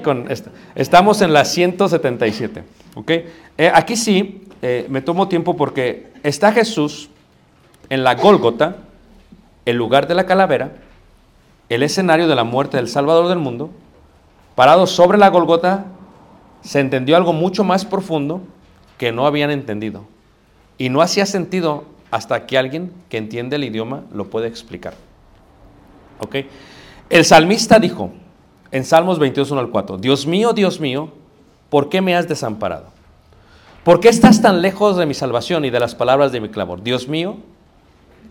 con 0.00 0.30
esta. 0.30 0.50
Estamos 0.74 1.22
en 1.22 1.32
la 1.32 1.44
177. 1.44 2.64
¿ok? 2.94 3.10
Eh, 3.10 3.70
aquí 3.72 3.96
sí, 3.96 4.42
eh, 4.62 4.86
me 4.88 5.00
tomo 5.00 5.28
tiempo 5.28 5.56
porque 5.56 6.12
está 6.22 6.52
Jesús 6.52 7.10
en 7.88 8.04
la 8.04 8.14
Gólgota, 8.14 8.76
el 9.64 9.76
lugar 9.76 10.08
de 10.08 10.14
la 10.14 10.26
calavera, 10.26 10.72
el 11.68 11.82
escenario 11.82 12.28
de 12.28 12.34
la 12.34 12.44
muerte 12.44 12.76
del 12.76 12.88
Salvador 12.88 13.28
del 13.28 13.38
mundo. 13.38 13.70
Parado 14.54 14.86
sobre 14.86 15.18
la 15.18 15.28
Gólgota, 15.28 15.86
se 16.62 16.80
entendió 16.80 17.16
algo 17.16 17.32
mucho 17.32 17.64
más 17.64 17.84
profundo 17.84 18.42
que 18.96 19.12
no 19.12 19.26
habían 19.26 19.50
entendido. 19.50 20.04
Y 20.76 20.88
no 20.88 21.00
hacía 21.00 21.26
sentido 21.26 21.84
hasta 22.10 22.46
que 22.46 22.58
alguien 22.58 22.92
que 23.08 23.18
entiende 23.18 23.56
el 23.56 23.64
idioma 23.64 24.02
lo 24.12 24.28
puede 24.30 24.48
explicar. 24.48 24.94
¿Ok? 26.20 26.36
El 27.10 27.24
salmista 27.24 27.78
dijo 27.78 28.12
en 28.72 28.84
Salmos 28.84 29.18
22, 29.18 29.50
1 29.50 29.60
al 29.60 29.70
4, 29.70 29.98
Dios 29.98 30.26
mío, 30.26 30.52
Dios 30.52 30.80
mío, 30.80 31.10
¿por 31.70 31.88
qué 31.88 32.00
me 32.00 32.14
has 32.14 32.28
desamparado? 32.28 32.86
¿Por 33.84 34.00
qué 34.00 34.08
estás 34.08 34.42
tan 34.42 34.60
lejos 34.60 34.96
de 34.96 35.06
mi 35.06 35.14
salvación 35.14 35.64
y 35.64 35.70
de 35.70 35.80
las 35.80 35.94
palabras 35.94 36.32
de 36.32 36.40
mi 36.40 36.50
clamor? 36.50 36.82
Dios 36.82 37.08
mío, 37.08 37.38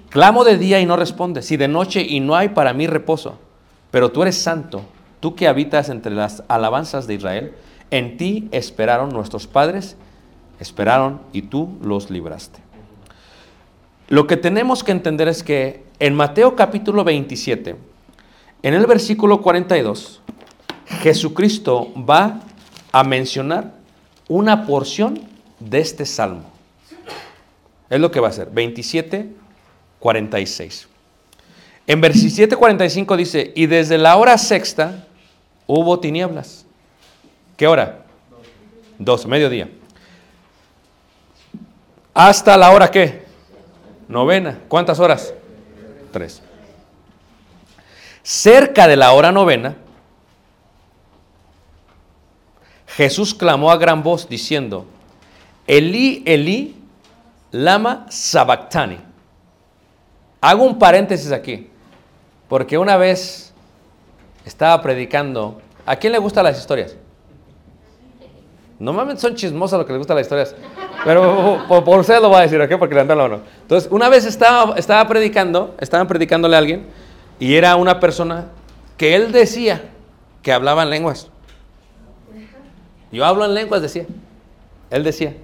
clamo 0.10 0.44
de 0.44 0.58
día 0.58 0.80
y 0.80 0.86
no 0.86 0.96
respondes, 0.96 1.52
y 1.52 1.58
de 1.58 1.68
noche 1.68 2.02
y 2.02 2.20
no 2.20 2.36
hay 2.36 2.50
para 2.50 2.74
mí 2.74 2.86
reposo. 2.86 3.40
Pero 3.90 4.12
tú 4.12 4.22
eres 4.22 4.38
santo, 4.38 4.84
tú 5.20 5.36
que 5.36 5.48
habitas 5.48 5.90
entre 5.90 6.14
las 6.14 6.44
alabanzas 6.48 7.08
de 7.08 7.16
Israel, 7.16 7.54
en 7.90 8.18
ti 8.18 8.50
esperaron 8.52 9.10
nuestros 9.10 9.48
padres, 9.48 9.98
esperaron 10.60 11.22
y 11.34 11.44
tú 11.44 11.78
los 11.82 12.10
libraste. 12.10 12.60
Lo 14.10 14.28
que 14.28 14.38
tenemos 14.38 14.84
que 14.84 14.92
entender 14.92 15.28
es 15.28 15.44
que 15.44 15.84
en 16.00 16.14
Mateo 16.14 16.56
capítulo 16.56 17.04
27, 17.04 17.76
en 18.64 18.74
el 18.74 18.86
versículo 18.86 19.42
42, 19.42 20.22
Jesucristo 21.02 21.94
va 21.98 22.42
a 22.92 23.04
mencionar 23.04 23.74
una 24.28 24.66
porción 24.66 25.22
de 25.60 25.80
este 25.80 26.06
salmo. 26.06 26.44
Es 27.90 28.00
lo 28.00 28.12
que 28.12 28.20
va 28.20 28.28
a 28.28 28.32
hacer. 28.32 28.50
27, 28.52 29.30
46. 30.00 30.88
En 31.86 32.02
27, 32.02 32.56
45 32.56 33.18
dice, 33.18 33.54
y 33.56 33.66
desde 33.66 33.98
la 33.98 34.18
hora 34.18 34.38
sexta 34.38 35.08
hubo 35.66 36.00
tinieblas. 36.00 36.66
¿Qué 37.56 37.68
hora? 37.68 38.06
Dos, 39.00 39.26
mediodía. 39.26 39.70
¿Hasta 42.14 42.58
la 42.58 42.72
hora 42.72 42.92
qué? 42.92 43.24
Novena. 44.08 44.60
¿Cuántas 44.68 45.00
horas? 45.00 45.34
Tres. 46.12 46.42
Cerca 48.28 48.90
de 48.90 48.98
la 48.98 49.14
hora 49.14 49.32
novena, 49.32 49.78
Jesús 52.88 53.34
clamó 53.34 53.72
a 53.72 53.78
gran 53.78 54.04
voz 54.04 54.28
diciendo, 54.28 54.86
Elí, 55.66 56.24
Elí, 56.26 56.76
lama 57.52 58.06
sabactani. 58.10 59.00
Hago 60.42 60.66
un 60.66 60.78
paréntesis 60.78 61.32
aquí, 61.32 61.70
porque 62.50 62.78
una 62.78 62.98
vez 62.98 63.54
estaba 64.44 64.82
predicando, 64.82 65.62
¿a 65.86 65.96
quién 65.96 66.12
le 66.12 66.20
gustan 66.20 66.44
las 66.44 66.60
historias? 66.60 66.98
Normalmente 68.78 69.22
son 69.22 69.36
chismosas 69.36 69.80
lo 69.80 69.86
que 69.86 69.94
les 69.94 70.00
gustan 70.00 70.18
las 70.18 70.26
historias, 70.26 70.54
pero 71.06 71.64
por, 71.70 71.86
por 71.86 72.10
lo 72.10 72.28
voy 72.28 72.40
a 72.40 72.42
decir, 72.42 72.60
¿ok? 72.60 72.78
Porque 72.78 72.94
le 72.94 73.00
andan 73.00 73.20
la 73.20 73.30
mano. 73.30 73.42
Entonces, 73.62 73.90
una 73.90 74.10
vez 74.10 74.26
estaba, 74.26 74.76
estaba 74.76 75.08
predicando, 75.08 75.76
estaban 75.80 76.08
predicándole 76.08 76.58
a 76.58 76.60
alguien, 76.60 77.07
y 77.40 77.56
era 77.56 77.76
una 77.76 78.00
persona 78.00 78.48
que 78.98 79.16
él 79.16 79.32
decía 79.32 79.90
que 80.42 80.52
hablaba 80.52 80.84
en 80.84 80.90
lenguas. 80.90 81.30
Yo 83.12 83.26
hablo 83.26 83.46
en 83.46 83.54
lenguas, 83.54 83.82
decía. 83.82 84.06
Él 84.90 85.04
decía. 85.04 85.36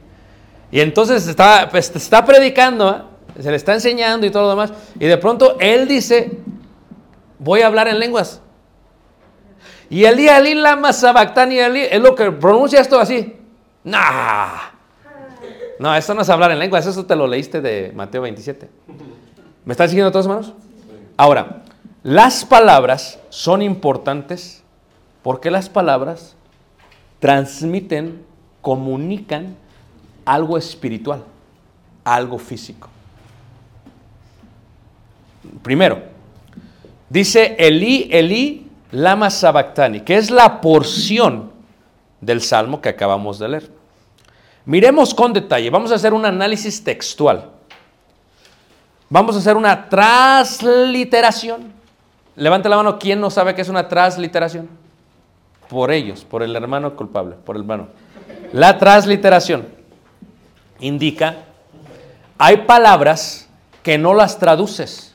Y 0.71 0.79
entonces 0.79 1.27
está, 1.27 1.69
pues, 1.69 1.95
está 1.95 2.25
predicando, 2.25 2.89
¿eh? 2.89 3.41
se 3.41 3.49
le 3.49 3.57
está 3.57 3.73
enseñando 3.73 4.25
y 4.25 4.31
todo 4.31 4.43
lo 4.43 4.49
demás. 4.49 4.73
Y 4.99 5.05
de 5.05 5.17
pronto 5.17 5.57
él 5.59 5.87
dice, 5.87 6.39
voy 7.39 7.61
a 7.61 7.67
hablar 7.67 7.87
en 7.87 7.99
lenguas. 7.99 8.41
Y 9.89 10.05
el 10.05 10.17
día 10.17 10.37
Ali 10.37 10.55
Lama 10.55 10.91
Sabactani 10.91 11.59
Ali 11.59 11.81
es 11.81 12.01
lo 12.01 12.15
que 12.15 12.31
pronuncia 12.31 12.81
esto 12.81 12.99
así. 12.99 13.35
Nah. 13.83 14.71
No, 15.79 15.93
esto 15.95 16.13
no 16.13 16.21
es 16.21 16.29
hablar 16.29 16.51
en 16.51 16.59
lenguas, 16.59 16.85
eso 16.85 17.05
te 17.05 17.15
lo 17.15 17.27
leíste 17.27 17.61
de 17.61 17.91
Mateo 17.93 18.21
27. 18.21 18.69
¿Me 19.65 19.73
están 19.73 19.89
siguiendo 19.89 20.11
todos 20.11 20.25
hermanos? 20.25 20.53
Ahora, 21.17 21.63
las 22.03 22.43
palabras 22.43 23.17
son 23.29 23.61
importantes 23.61 24.61
porque 25.21 25.49
las 25.49 25.69
palabras 25.69 26.35
transmiten, 27.19 28.25
comunican 28.61 29.55
algo 30.25 30.57
espiritual, 30.57 31.23
algo 32.03 32.37
físico. 32.37 32.89
Primero, 35.61 36.03
dice 37.09 37.55
Elí, 37.57 38.09
Elí, 38.11 38.69
lama 38.91 39.29
sabactani, 39.29 40.01
que 40.01 40.17
es 40.17 40.29
la 40.29 40.59
porción 40.59 41.51
del 42.19 42.41
salmo 42.41 42.81
que 42.81 42.89
acabamos 42.89 43.39
de 43.39 43.47
leer. 43.47 43.71
Miremos 44.65 45.13
con 45.13 45.31
detalle, 45.31 45.69
vamos 45.69 45.91
a 45.93 45.95
hacer 45.95 46.13
un 46.13 46.25
análisis 46.25 46.83
textual. 46.83 47.49
Vamos 49.09 49.35
a 49.35 49.39
hacer 49.39 49.55
una 49.55 49.87
transliteración 49.87 51.82
levante 52.35 52.69
la 52.69 52.77
mano, 52.77 52.99
¿quién 52.99 53.19
no 53.19 53.29
sabe 53.29 53.55
qué 53.55 53.61
es 53.61 53.69
una 53.69 53.87
transliteración? 53.87 54.69
Por 55.69 55.91
ellos, 55.91 56.23
por 56.23 56.43
el 56.43 56.55
hermano 56.55 56.95
culpable, 56.95 57.35
por 57.43 57.55
el 57.55 57.63
hermano. 57.63 57.87
La 58.51 58.77
transliteración 58.77 59.67
indica, 60.79 61.37
hay 62.37 62.57
palabras 62.57 63.47
que 63.81 63.97
no 63.97 64.13
las 64.13 64.39
traduces, 64.39 65.13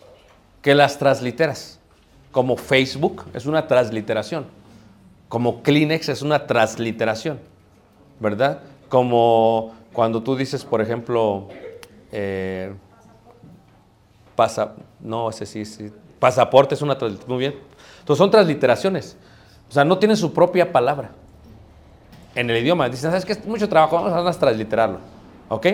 que 0.62 0.74
las 0.74 0.98
transliteras. 0.98 1.78
Como 2.32 2.56
Facebook 2.56 3.24
es 3.34 3.46
una 3.46 3.66
transliteración. 3.66 4.46
Como 5.28 5.62
Kleenex 5.62 6.08
es 6.08 6.22
una 6.22 6.46
transliteración. 6.46 7.38
¿Verdad? 8.20 8.60
Como 8.88 9.74
cuando 9.92 10.22
tú 10.22 10.36
dices, 10.36 10.64
por 10.64 10.80
ejemplo, 10.80 11.48
eh, 12.12 12.74
pasa, 14.34 14.74
no, 15.00 15.30
ese 15.30 15.46
sí, 15.46 15.64
sí, 15.64 15.90
pasaporte 16.18 16.74
es 16.74 16.82
una 16.82 16.96
transliteración. 16.96 17.34
Muy 17.36 17.38
bien. 17.40 17.54
Entonces 18.00 18.18
son 18.18 18.30
transliteraciones. 18.30 19.16
O 19.68 19.72
sea, 19.72 19.84
no 19.84 19.98
tienen 19.98 20.16
su 20.16 20.32
propia 20.32 20.72
palabra 20.72 21.10
en 22.34 22.48
el 22.50 22.62
idioma. 22.62 22.88
Dicen, 22.88 23.10
¿sabes 23.10 23.24
qué? 23.24 23.32
Es 23.32 23.44
mucho 23.44 23.68
trabajo, 23.68 23.96
vamos 23.96 24.36
a 24.36 24.38
transliterarlo. 24.38 24.98
¿Ok? 25.48 25.66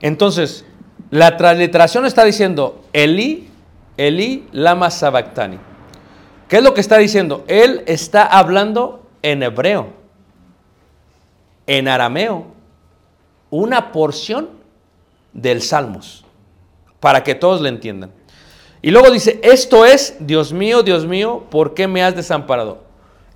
Entonces, 0.00 0.64
la 1.10 1.36
transliteración 1.36 2.06
está 2.06 2.24
diciendo 2.24 2.84
Eli, 2.92 3.48
Eli, 3.96 4.46
lama 4.52 4.90
sabactani. 4.90 5.58
¿Qué 6.48 6.58
es 6.58 6.62
lo 6.62 6.72
que 6.72 6.80
está 6.80 6.96
diciendo? 6.96 7.44
Él 7.46 7.82
está 7.86 8.24
hablando 8.24 9.02
en 9.22 9.42
hebreo, 9.42 9.88
en 11.66 11.88
arameo, 11.88 12.46
una 13.50 13.92
porción 13.92 14.48
del 15.32 15.60
Salmos, 15.62 16.24
para 17.00 17.22
que 17.22 17.34
todos 17.34 17.60
le 17.60 17.68
entiendan. 17.68 18.12
Y 18.80 18.90
luego 18.90 19.10
dice, 19.10 19.40
esto 19.42 19.84
es, 19.84 20.16
Dios 20.20 20.52
mío, 20.52 20.82
Dios 20.82 21.06
mío, 21.06 21.44
¿por 21.50 21.74
qué 21.74 21.88
me 21.88 22.02
has 22.02 22.14
desamparado? 22.14 22.84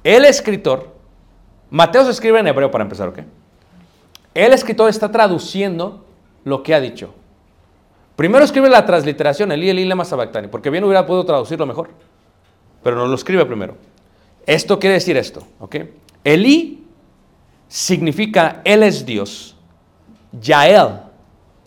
El 0.04 0.24
escritor, 0.24 0.92
Mateo 1.70 2.04
se 2.04 2.10
escribe 2.10 2.38
en 2.38 2.46
hebreo 2.46 2.70
para 2.70 2.84
empezar, 2.84 3.08
¿ok? 3.08 3.20
El 4.34 4.52
escritor 4.52 4.88
está 4.88 5.10
traduciendo 5.10 6.04
lo 6.44 6.62
que 6.62 6.74
ha 6.74 6.80
dicho. 6.80 7.14
Primero 8.16 8.44
escribe 8.44 8.68
la 8.68 8.86
transliteración, 8.86 9.52
Eli, 9.52 9.70
Eli, 9.70 9.84
lema 9.84 10.04
sabactani, 10.04 10.48
porque 10.48 10.70
bien 10.70 10.84
hubiera 10.84 11.06
podido 11.06 11.24
traducirlo 11.24 11.66
mejor, 11.66 11.90
pero 12.82 12.96
no 12.96 13.06
lo 13.06 13.14
escribe 13.14 13.44
primero. 13.46 13.76
Esto 14.46 14.78
quiere 14.78 14.94
decir 14.94 15.16
esto, 15.16 15.46
¿ok? 15.58 15.76
Eli 16.24 16.84
significa 17.68 18.60
Él 18.64 18.82
es 18.82 19.04
Dios. 19.04 19.56
Yael, 20.40 21.00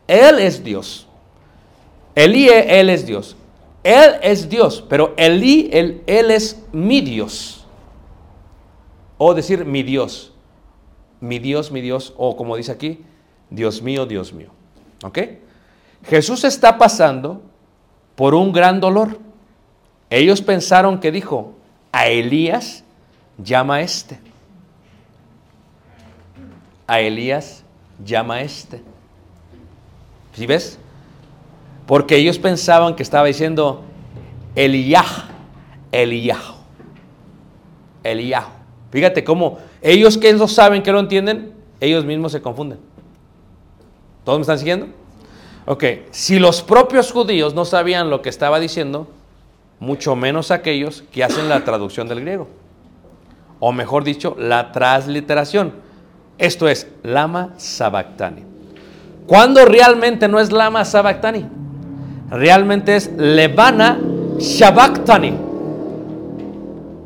Él 0.08 0.40
es 0.40 0.64
Dios. 0.64 1.08
Eli, 2.14 2.48
Él 2.50 2.90
es 2.90 3.06
Dios. 3.06 3.36
Él 3.86 4.16
es 4.24 4.50
Dios, 4.50 4.84
pero 4.90 5.14
Eli, 5.16 5.70
Él, 5.72 6.02
él 6.08 6.32
es 6.32 6.60
mi 6.72 7.02
Dios. 7.02 7.68
O 9.20 9.36
decir 9.36 9.64
mi 9.64 9.84
Dios. 9.84 10.34
Mi 11.22 11.38
Dios, 11.38 11.72
mi 11.72 11.82
Dios. 11.82 12.12
O 12.18 12.36
como 12.36 12.58
dice 12.58 12.72
aquí, 12.72 13.06
Dios 13.52 13.84
mío, 13.84 14.08
Dios 14.08 14.34
mío. 14.34 14.50
¿Ok? 15.04 15.20
Jesús 16.04 16.44
está 16.46 16.80
pasando 16.80 17.44
por 18.16 18.34
un 18.34 18.52
gran 18.52 18.80
dolor. 18.80 19.20
Ellos 20.10 20.42
pensaron 20.42 21.00
que 21.00 21.12
dijo, 21.12 21.54
a 21.92 22.08
Elías 22.08 22.84
llama 23.38 23.76
a 23.76 23.82
este. 23.82 24.20
A 26.88 27.02
Elías 27.02 27.64
llama 28.04 28.36
a 28.38 28.42
este. 28.42 28.82
¿Sí 30.34 30.48
ves? 30.48 30.80
Porque 31.86 32.16
ellos 32.18 32.40
pensaban 32.40 32.96
que 32.96 33.04
estaba 33.04 33.28
diciendo 33.28 33.84
Elías, 34.56 35.26
Elías, 35.92 36.42
Elías. 38.04 38.46
Fíjate 38.92 39.24
cómo 39.24 39.60
ellos 39.82 40.18
que 40.18 40.34
no 40.34 40.48
saben, 40.48 40.82
que 40.82 40.92
lo 40.92 41.00
entienden, 41.00 41.54
ellos 41.80 42.06
mismos 42.06 42.32
se 42.32 42.42
confunden. 42.42 42.80
¿Todos 44.24 44.40
me 44.40 44.42
están 44.42 44.58
siguiendo? 44.58 44.88
Ok, 45.66 45.84
si 46.12 46.40
los 46.40 46.62
propios 46.62 47.12
judíos 47.12 47.54
no 47.54 47.66
sabían 47.66 48.10
lo 48.10 48.22
que 48.22 48.30
estaba 48.30 48.60
diciendo, 48.60 49.08
mucho 49.80 50.16
menos 50.16 50.52
aquellos 50.52 51.04
que 51.12 51.24
hacen 51.24 51.50
la 51.50 51.64
traducción 51.64 52.08
del 52.08 52.22
griego. 52.22 52.48
O 53.60 53.72
mejor 53.72 54.04
dicho, 54.04 54.36
la 54.40 54.72
transliteración. 54.72 55.74
Esto 56.38 56.68
es 56.68 56.88
lama 57.04 57.54
sabactani. 57.58 58.44
¿Cuándo 59.28 59.66
realmente 59.66 60.28
no 60.28 60.40
es 60.40 60.52
lama 60.52 60.86
sabactani? 60.86 61.46
Realmente 62.30 62.96
es 62.96 63.12
levana 63.18 64.00
shabactani. 64.38 65.38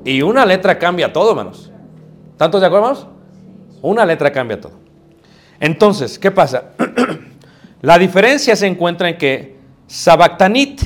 Y 0.05 0.21
una 0.21 0.45
letra 0.45 0.79
cambia 0.79 1.11
todo, 1.11 1.31
hermanos. 1.31 1.71
¿Tantos 2.37 2.61
de 2.61 2.67
acuerdo, 2.67 2.87
hermanos? 2.87 3.07
Una 3.81 4.05
letra 4.05 4.31
cambia 4.31 4.59
todo. 4.59 4.73
Entonces, 5.59 6.17
¿qué 6.17 6.31
pasa? 6.31 6.71
La 7.81 7.97
diferencia 7.97 8.55
se 8.55 8.67
encuentra 8.67 9.09
en 9.09 9.17
que 9.17 9.57
sabactanit 9.87 10.81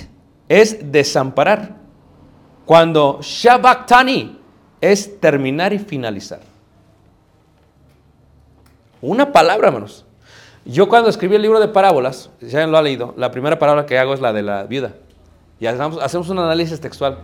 es 0.47 0.91
desamparar, 0.91 1.75
cuando 2.65 3.19
shabactani 3.21 4.39
es 4.81 5.19
terminar 5.19 5.74
y 5.74 5.79
finalizar. 5.79 6.41
Una 9.01 9.31
palabra, 9.31 9.68
hermanos. 9.68 10.06
Yo 10.65 10.88
cuando 10.88 11.10
escribí 11.10 11.36
el 11.36 11.42
libro 11.42 11.60
de 11.60 11.68
parábolas, 11.68 12.30
ya 12.39 12.65
lo 12.68 12.77
ha 12.77 12.81
leído, 12.81 13.13
la 13.18 13.31
primera 13.31 13.60
palabra 13.60 13.86
que 13.86 13.98
hago 14.00 14.13
es 14.13 14.21
la 14.21 14.31
de 14.31 14.44
la 14.44 14.63
viuda. 14.63 14.94
Y 15.60 15.65
hacemos, 15.65 16.30
un 16.30 16.39
análisis 16.39 16.80
textual. 16.80 17.19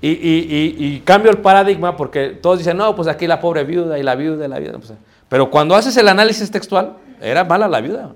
Y, 0.00 1.00
cambio 1.00 1.30
el 1.30 1.38
paradigma 1.38 1.96
porque 1.96 2.30
todos 2.30 2.58
dicen, 2.58 2.76
no, 2.76 2.94
pues 2.94 3.08
aquí 3.08 3.26
la 3.26 3.40
pobre 3.40 3.64
viuda 3.64 3.98
y 3.98 4.02
la 4.02 4.14
viuda 4.14 4.44
y 4.44 4.48
la 4.48 4.58
viuda. 4.58 4.78
Pues, 4.78 4.92
pero 5.28 5.50
cuando 5.50 5.74
haces 5.74 5.96
el 5.96 6.08
análisis 6.08 6.50
textual, 6.50 6.96
era 7.20 7.44
mala 7.44 7.68
la 7.68 7.80
viuda. 7.80 8.12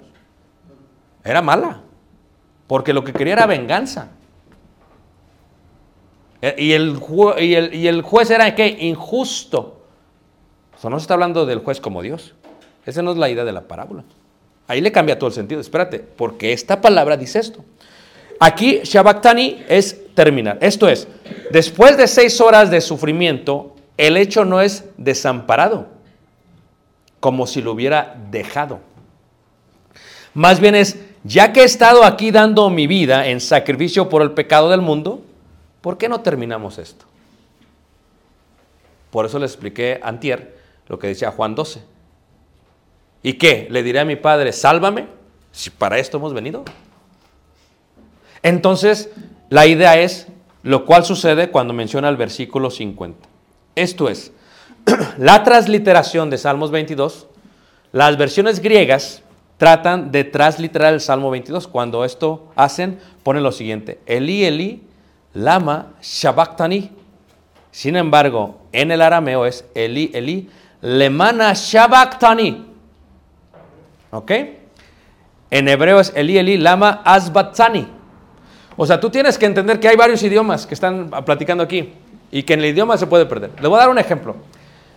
Era 1.24 1.42
mala. 1.42 1.80
Porque 2.66 2.92
lo 2.92 3.04
que 3.04 3.12
quería 3.12 3.32
era 3.34 3.46
venganza. 3.46 4.08
E- 6.42 6.54
Y 6.58 6.72
el, 6.72 6.98
y 7.38 7.54
el, 7.54 7.74
y 7.74 7.88
el 7.88 8.02
juez 8.02 8.30
era 8.30 8.54
qué? 8.54 8.68
Injusto. 8.80 9.80
O 10.76 10.80
sea, 10.80 10.90
no 10.90 10.98
se 10.98 11.04
está 11.04 11.14
hablando 11.14 11.46
del 11.46 11.60
juez 11.60 11.80
como 11.80 12.02
Dios. 12.02 12.34
Esa 12.86 13.02
no 13.02 13.12
es 13.12 13.16
la 13.16 13.28
idea 13.28 13.44
de 13.44 13.52
la 13.52 13.62
parábola. 13.62 14.04
Ahí 14.68 14.82
le 14.82 14.92
cambia 14.92 15.18
todo 15.18 15.28
el 15.28 15.34
sentido. 15.34 15.60
Espérate, 15.60 15.98
porque 15.98 16.52
esta 16.52 16.80
palabra 16.80 17.16
dice 17.16 17.40
esto. 17.40 17.64
Aquí, 18.38 18.80
Shabaktani 18.84 19.64
es 19.68 20.14
terminar. 20.14 20.58
Esto 20.60 20.88
es, 20.88 21.08
después 21.50 21.96
de 21.96 22.06
seis 22.06 22.40
horas 22.40 22.70
de 22.70 22.80
sufrimiento, 22.80 23.74
el 23.96 24.16
hecho 24.16 24.44
no 24.44 24.60
es 24.60 24.84
desamparado, 24.96 25.88
como 27.18 27.46
si 27.48 27.62
lo 27.62 27.72
hubiera 27.72 28.16
dejado. 28.30 28.78
Más 30.34 30.60
bien 30.60 30.76
es, 30.76 30.98
ya 31.24 31.52
que 31.52 31.62
he 31.62 31.64
estado 31.64 32.04
aquí 32.04 32.30
dando 32.30 32.70
mi 32.70 32.86
vida 32.86 33.26
en 33.26 33.40
sacrificio 33.40 34.08
por 34.08 34.22
el 34.22 34.32
pecado 34.32 34.70
del 34.70 34.82
mundo, 34.82 35.22
¿por 35.80 35.98
qué 35.98 36.08
no 36.08 36.20
terminamos 36.20 36.78
esto? 36.78 37.06
Por 39.10 39.26
eso 39.26 39.38
le 39.38 39.46
expliqué 39.46 39.98
antier 40.02 40.58
lo 40.86 40.98
que 40.98 41.08
decía 41.08 41.32
Juan 41.32 41.54
12. 41.54 41.97
¿Y 43.22 43.34
qué? 43.34 43.66
¿Le 43.70 43.82
diré 43.82 44.00
a 44.00 44.04
mi 44.04 44.16
padre, 44.16 44.52
sálvame? 44.52 45.06
Si 45.52 45.70
para 45.70 45.98
esto 45.98 46.18
hemos 46.18 46.34
venido. 46.34 46.64
Entonces, 48.42 49.10
la 49.50 49.66
idea 49.66 49.98
es 49.98 50.28
lo 50.62 50.84
cual 50.84 51.04
sucede 51.04 51.50
cuando 51.50 51.72
menciona 51.72 52.08
el 52.08 52.16
versículo 52.16 52.70
50. 52.70 53.28
Esto 53.74 54.08
es, 54.08 54.32
la 55.18 55.42
transliteración 55.44 56.30
de 56.30 56.38
Salmos 56.38 56.70
22, 56.70 57.26
las 57.92 58.16
versiones 58.18 58.60
griegas 58.60 59.22
tratan 59.56 60.12
de 60.12 60.24
transliterar 60.24 60.94
el 60.94 61.00
Salmo 61.00 61.30
22. 61.30 61.68
Cuando 61.68 62.04
esto 62.04 62.48
hacen, 62.56 62.98
ponen 63.22 63.42
lo 63.42 63.52
siguiente, 63.52 64.00
Eli, 64.06 64.44
Eli, 64.44 64.82
lama, 65.34 65.94
shabaktani. 66.02 66.90
Sin 67.70 67.96
embargo, 67.96 68.60
en 68.72 68.90
el 68.90 69.02
arameo 69.02 69.46
es 69.46 69.64
Eli, 69.74 70.10
Eli, 70.14 70.48
lemana 70.80 71.52
shabaktani. 71.54 72.67
¿Ok? 74.10 74.32
En 75.50 75.68
hebreo 75.68 76.00
es 76.00 76.12
Eli, 76.14 76.38
Eli, 76.38 76.58
lama 76.58 77.02
asbatzani. 77.04 77.88
O 78.76 78.86
sea, 78.86 79.00
tú 79.00 79.10
tienes 79.10 79.38
que 79.38 79.46
entender 79.46 79.80
que 79.80 79.88
hay 79.88 79.96
varios 79.96 80.22
idiomas 80.22 80.66
que 80.66 80.74
están 80.74 81.10
platicando 81.24 81.64
aquí 81.64 81.92
y 82.30 82.42
que 82.42 82.54
en 82.54 82.60
el 82.60 82.66
idioma 82.66 82.96
se 82.96 83.06
puede 83.06 83.26
perder. 83.26 83.50
Le 83.60 83.66
voy 83.66 83.76
a 83.76 83.80
dar 83.80 83.90
un 83.90 83.98
ejemplo. 83.98 84.36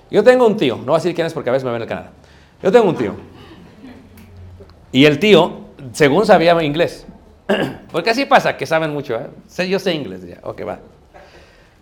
Yo 0.10 0.24
tengo 0.24 0.46
un 0.46 0.58
tío, 0.58 0.76
no 0.78 0.86
voy 0.86 0.96
a 0.96 0.98
decir 0.98 1.16
quién 1.16 1.26
es 1.26 1.34
porque 1.34 1.50
a 1.50 1.54
veces 1.54 1.64
me 1.64 1.72
ven 1.72 1.78
en 1.78 1.84
el 1.84 1.88
canal. 1.88 2.10
Yo 2.62 2.72
tengo 2.72 2.90
un 2.90 2.96
tío. 2.96 3.16
Y 4.92 5.06
el 5.06 5.20
tío, 5.20 5.62
según 5.94 6.26
sabía 6.26 6.62
inglés, 6.62 7.08
porque 7.92 8.10
así 8.10 8.26
pasa, 8.26 8.58
que 8.58 8.66
saben 8.66 8.92
mucho. 8.94 9.16
¿eh? 9.16 9.70
Yo 9.70 9.80
sé 9.80 9.94
inglés 9.94 10.28
ya, 10.28 10.40
ok, 10.44 10.62
va. 10.68 10.80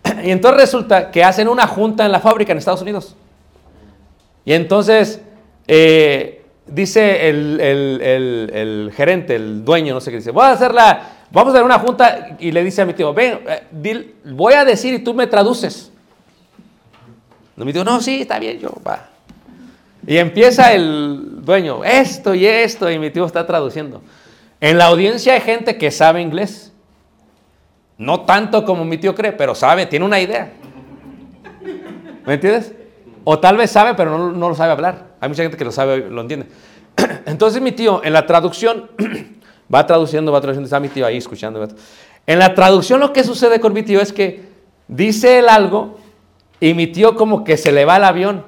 Y 0.24 0.30
entonces 0.30 0.60
resulta 0.60 1.10
que 1.10 1.24
hacen 1.24 1.48
una 1.48 1.66
junta 1.66 2.06
en 2.06 2.12
la 2.12 2.20
fábrica 2.20 2.52
en 2.52 2.58
Estados 2.58 2.82
Unidos. 2.82 3.16
Y 4.44 4.52
entonces 4.52 5.20
eh, 5.66 6.39
dice 6.70 7.28
el, 7.28 7.60
el- 7.60 8.00
el- 8.52 8.92
gerente, 8.94 9.34
el 9.36 9.64
dueño, 9.64 9.94
no 9.94 10.00
sé 10.00 10.10
qué, 10.10 10.18
dice, 10.18 10.30
voy 10.30 10.44
a 10.44 10.52
hacer 10.52 10.72
la, 10.74 11.02
vamos 11.30 11.50
a 11.50 11.54
tener 11.54 11.64
una 11.66 11.78
junta 11.78 12.36
y 12.38 12.50
le 12.52 12.62
dice 12.64 12.82
a 12.82 12.86
mi 12.86 12.94
tío, 12.94 13.12
ven, 13.14 13.40
eh, 13.46 14.14
voy 14.24 14.54
a 14.54 14.64
decir 14.64 14.94
y 14.94 14.98
tú 15.00 15.14
me 15.14 15.26
traduces. 15.26 15.90
Y 17.56 17.64
mi 17.64 17.72
tío, 17.72 17.84
no, 17.84 18.00
sí, 18.00 18.22
está 18.22 18.38
bien, 18.38 18.58
yo, 18.58 18.70
va. 18.86 19.08
Y 20.06 20.16
empieza 20.16 20.72
el 20.72 21.44
dueño, 21.44 21.84
esto 21.84 22.34
y 22.34 22.46
esto, 22.46 22.90
y 22.90 22.98
mi 22.98 23.10
tío 23.10 23.26
está 23.26 23.46
traduciendo. 23.46 24.02
En 24.60 24.78
la 24.78 24.86
audiencia 24.86 25.34
hay 25.34 25.40
gente 25.40 25.76
que 25.76 25.90
sabe 25.90 26.22
inglés. 26.22 26.72
No 27.98 28.22
tanto 28.22 28.64
como 28.64 28.84
mi 28.84 28.96
tío 28.96 29.14
cree, 29.14 29.32
pero 29.32 29.54
sabe, 29.54 29.84
tiene 29.84 30.06
una 30.06 30.18
idea. 30.20 30.52
¿Me 32.26 32.34
entiendes? 32.34 32.72
O 33.24 33.38
tal 33.38 33.58
vez 33.58 33.70
sabe, 33.70 33.92
pero 33.94 34.16
no, 34.16 34.32
no 34.32 34.48
lo 34.48 34.54
sabe 34.54 34.72
hablar. 34.72 35.09
Hay 35.20 35.28
mucha 35.28 35.42
gente 35.42 35.56
que 35.56 35.64
lo 35.64 35.72
sabe, 35.72 36.08
lo 36.08 36.20
entiende. 36.22 36.46
Entonces 37.26 37.60
mi 37.60 37.72
tío, 37.72 38.02
en 38.04 38.12
la 38.12 38.26
traducción, 38.26 38.90
va 39.74 39.86
traduciendo, 39.86 40.32
va 40.32 40.40
traduciendo, 40.40 40.66
está 40.66 40.80
mi 40.80 40.88
tío 40.88 41.06
ahí 41.06 41.16
escuchando. 41.18 41.66
En 42.26 42.38
la 42.38 42.54
traducción 42.54 43.00
lo 43.00 43.12
que 43.12 43.24
sucede 43.24 43.60
con 43.60 43.72
mi 43.72 43.82
tío 43.82 44.00
es 44.00 44.12
que 44.12 44.42
dice 44.88 45.38
él 45.38 45.48
algo 45.48 45.98
y 46.60 46.74
mi 46.74 46.86
tío 46.86 47.14
como 47.14 47.44
que 47.44 47.56
se 47.56 47.72
le 47.72 47.84
va 47.84 47.96
el 47.96 48.04
avión. 48.04 48.44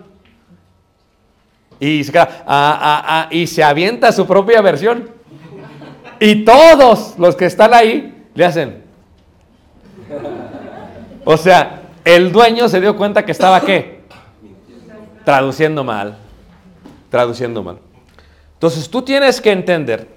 Y 1.79 2.05
se, 2.05 2.13
queda, 2.13 2.45
"Ah, 2.47 2.79
ah, 2.81 3.05
ah", 3.07 3.29
y 3.31 3.47
se 3.47 3.63
avienta 3.65 4.13
su 4.13 4.27
propia 4.27 4.61
versión. 4.61 5.11
Y 6.21 6.45
todos 6.45 7.19
los 7.19 7.35
que 7.35 7.47
están 7.47 7.75
ahí 7.75 8.27
le 8.35 8.45
hacen. 8.45 8.83
O 11.25 11.37
sea, 11.37 11.83
el 12.05 12.31
dueño 12.31 12.69
se 12.69 12.81
dio 12.81 12.97
cuenta 12.97 13.25
que 13.25 13.33
estaba 13.33 13.61
qué? 13.61 14.03
Traduciendo 15.25 15.83
mal. 15.83 16.19
Traduciendo 17.13 17.63
mal. 17.63 17.77
Entonces 18.55 18.89
tú 18.89 19.03
tienes 19.03 19.39
que 19.43 19.53
entender 19.53 20.09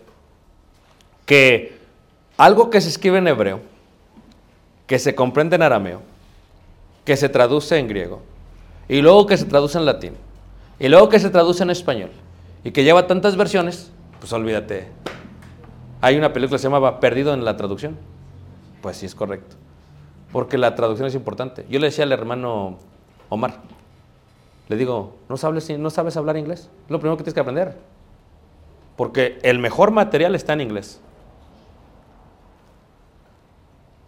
que 1.25 1.77
algo 2.37 2.69
que 2.69 2.79
se 2.79 2.87
escribe 2.87 3.17
en 3.17 3.27
hebreo, 3.27 3.59
que 4.87 4.97
se 4.97 5.13
comprende 5.13 5.57
en 5.57 5.63
arameo, 5.63 5.99
que 7.03 7.17
se 7.17 7.27
traduce 7.27 7.77
en 7.77 7.89
griego, 7.89 8.21
y 8.87 9.01
luego 9.01 9.25
que 9.25 9.35
se 9.35 9.43
traduce 9.43 9.77
en 9.77 9.85
latín, 9.85 10.13
y 10.79 10.87
luego 10.87 11.09
que 11.09 11.19
se 11.19 11.29
traduce 11.29 11.63
en 11.63 11.69
español, 11.69 12.11
y 12.63 12.71
que 12.71 12.85
lleva 12.85 13.07
tantas 13.07 13.35
versiones, 13.35 13.91
pues 14.21 14.31
olvídate. 14.31 14.87
Hay 15.99 16.15
una 16.15 16.31
película 16.31 16.55
que 16.55 16.61
se 16.61 16.67
llamaba 16.67 17.01
Perdido 17.01 17.33
en 17.33 17.43
la 17.43 17.57
traducción. 17.57 17.97
Pues 18.81 18.95
sí, 18.95 19.05
es 19.05 19.15
correcto. 19.15 19.57
Porque 20.31 20.57
la 20.57 20.75
traducción 20.75 21.09
es 21.09 21.15
importante. 21.15 21.65
Yo 21.67 21.77
le 21.79 21.87
decía 21.87 22.05
al 22.05 22.13
hermano 22.13 22.77
Omar, 23.27 23.59
le 24.67 24.75
digo, 24.77 25.15
¿no 25.29 25.37
sabes, 25.37 25.69
no 25.77 25.89
sabes 25.89 26.17
hablar 26.17 26.37
inglés? 26.37 26.69
Es 26.85 26.91
lo 26.91 26.99
primero 26.99 27.17
que 27.17 27.23
tienes 27.23 27.33
que 27.35 27.39
aprender. 27.39 27.77
Porque 28.95 29.39
el 29.43 29.59
mejor 29.59 29.91
material 29.91 30.35
está 30.35 30.53
en 30.53 30.61
inglés. 30.61 30.99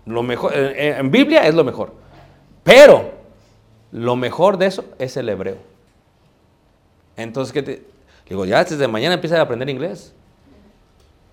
Lo 0.06 0.24
mejor, 0.24 0.54
en 0.56 1.12
Biblia 1.12 1.46
es 1.46 1.54
lo 1.54 1.64
mejor. 1.64 1.94
Pero 2.64 3.12
lo 3.92 4.16
mejor 4.16 4.58
de 4.58 4.68
eso 4.68 4.86
es 4.98 5.18
el 5.18 5.30
hebreo. 5.30 5.58
Entonces, 7.18 7.54
¿qué 7.54 7.62
te? 7.62 7.84
Digo, 8.28 8.46
ya 8.46 8.64
desde 8.64 8.88
mañana 8.88 9.16
empieza 9.16 9.38
a 9.38 9.42
aprender 9.42 9.70
inglés. 9.70 10.14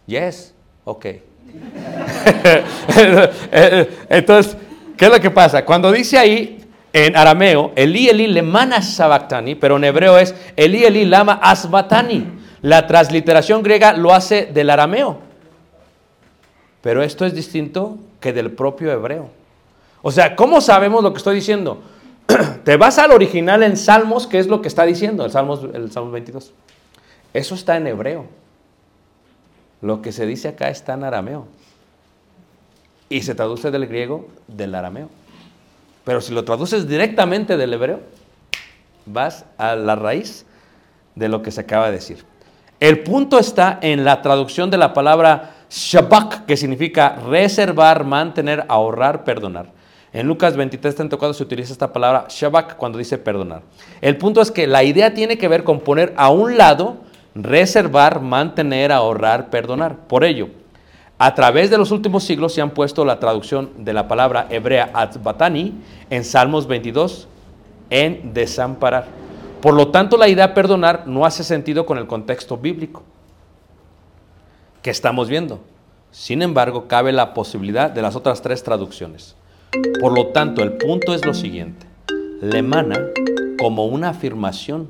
Yes, 0.06 0.54
ok. 0.84 1.06
Entonces, 4.08 4.56
¿qué 4.96 5.04
es 5.06 5.10
lo 5.10 5.20
que 5.20 5.30
pasa? 5.30 5.64
Cuando 5.64 5.90
dice 5.92 6.18
ahí 6.18 6.63
en 6.94 7.16
arameo, 7.16 7.72
Eli 7.74 8.08
Eli 8.08 8.28
lemana 8.28 8.80
sabactani, 8.80 9.56
pero 9.56 9.76
en 9.76 9.84
hebreo 9.84 10.16
es 10.16 10.32
Eli 10.54 10.84
Eli 10.84 11.04
lama 11.04 11.40
asbatani. 11.42 12.24
La 12.62 12.86
transliteración 12.86 13.64
griega 13.64 13.94
lo 13.94 14.14
hace 14.14 14.46
del 14.46 14.70
arameo. 14.70 15.18
Pero 16.82 17.02
esto 17.02 17.26
es 17.26 17.34
distinto 17.34 17.98
que 18.20 18.32
del 18.32 18.52
propio 18.52 18.92
hebreo. 18.92 19.28
O 20.02 20.12
sea, 20.12 20.36
¿cómo 20.36 20.60
sabemos 20.60 21.02
lo 21.02 21.12
que 21.12 21.18
estoy 21.18 21.34
diciendo? 21.34 21.82
Te 22.64 22.76
vas 22.76 22.96
al 22.98 23.10
original 23.10 23.64
en 23.64 23.76
Salmos, 23.76 24.28
que 24.28 24.38
es 24.38 24.46
lo 24.46 24.62
que 24.62 24.68
está 24.68 24.84
diciendo, 24.84 25.24
el 25.24 25.32
Salmos, 25.32 25.62
el 25.74 25.90
Salmos 25.90 26.12
22. 26.12 26.52
Eso 27.34 27.56
está 27.56 27.76
en 27.76 27.88
hebreo. 27.88 28.26
Lo 29.82 30.00
que 30.00 30.12
se 30.12 30.26
dice 30.26 30.46
acá 30.46 30.68
está 30.68 30.94
en 30.94 31.02
arameo. 31.02 31.48
Y 33.08 33.22
se 33.22 33.34
traduce 33.34 33.72
del 33.72 33.88
griego 33.88 34.28
del 34.46 34.76
arameo. 34.76 35.08
Pero 36.04 36.20
si 36.20 36.32
lo 36.32 36.44
traduces 36.44 36.86
directamente 36.86 37.56
del 37.56 37.72
hebreo, 37.72 38.00
vas 39.06 39.46
a 39.58 39.74
la 39.74 39.96
raíz 39.96 40.46
de 41.14 41.28
lo 41.28 41.42
que 41.42 41.50
se 41.50 41.62
acaba 41.62 41.86
de 41.86 41.92
decir. 41.92 42.24
El 42.80 43.02
punto 43.02 43.38
está 43.38 43.78
en 43.80 44.04
la 44.04 44.20
traducción 44.20 44.70
de 44.70 44.76
la 44.76 44.92
palabra 44.92 45.54
shabak, 45.70 46.44
que 46.44 46.56
significa 46.56 47.16
reservar, 47.28 48.04
mantener, 48.04 48.64
ahorrar, 48.68 49.24
perdonar. 49.24 49.72
En 50.12 50.28
Lucas 50.28 50.56
23, 50.56 50.94
34 50.94 51.34
se 51.34 51.42
utiliza 51.42 51.72
esta 51.72 51.92
palabra 51.92 52.26
shabak 52.28 52.76
cuando 52.76 52.98
dice 52.98 53.18
perdonar. 53.18 53.62
El 54.00 54.16
punto 54.16 54.40
es 54.40 54.50
que 54.50 54.66
la 54.66 54.84
idea 54.84 55.14
tiene 55.14 55.38
que 55.38 55.48
ver 55.48 55.64
con 55.64 55.80
poner 55.80 56.12
a 56.16 56.30
un 56.30 56.56
lado, 56.56 56.98
reservar, 57.34 58.20
mantener, 58.20 58.92
ahorrar, 58.92 59.50
perdonar. 59.50 60.06
Por 60.06 60.24
ello, 60.24 60.48
a 61.18 61.34
través 61.34 61.70
de 61.70 61.78
los 61.78 61.90
últimos 61.90 62.24
siglos 62.24 62.52
se 62.52 62.60
han 62.60 62.70
puesto 62.70 63.04
la 63.04 63.20
traducción 63.20 63.70
de 63.78 63.92
la 63.92 64.08
palabra 64.08 64.46
hebrea 64.50 64.90
atzbatani 64.94 65.74
en 66.10 66.24
Salmos 66.24 66.66
22 66.66 67.28
en 67.90 68.34
desamparar. 68.34 69.06
Por 69.60 69.74
lo 69.74 69.88
tanto, 69.88 70.16
la 70.16 70.28
idea 70.28 70.54
perdonar 70.54 71.06
no 71.06 71.24
hace 71.24 71.44
sentido 71.44 71.86
con 71.86 71.98
el 71.98 72.06
contexto 72.06 72.56
bíblico 72.56 73.02
que 74.82 74.90
estamos 74.90 75.28
viendo. 75.28 75.60
Sin 76.10 76.42
embargo, 76.42 76.86
cabe 76.88 77.12
la 77.12 77.32
posibilidad 77.32 77.90
de 77.90 78.02
las 78.02 78.16
otras 78.16 78.42
tres 78.42 78.62
traducciones. 78.62 79.36
Por 80.00 80.12
lo 80.12 80.28
tanto, 80.28 80.62
el 80.62 80.74
punto 80.74 81.14
es 81.14 81.24
lo 81.24 81.32
siguiente. 81.32 81.86
Le 82.40 82.58
emana 82.58 83.00
como 83.58 83.86
una 83.86 84.10
afirmación, 84.10 84.88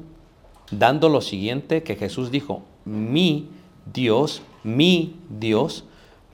dando 0.71 1.09
lo 1.09 1.21
siguiente 1.21 1.83
que 1.83 1.97
Jesús 1.97 2.31
dijo, 2.31 2.63
mi 2.85 3.49
Dios, 3.93 4.43
mi 4.65 5.17
Dios, 5.29 5.85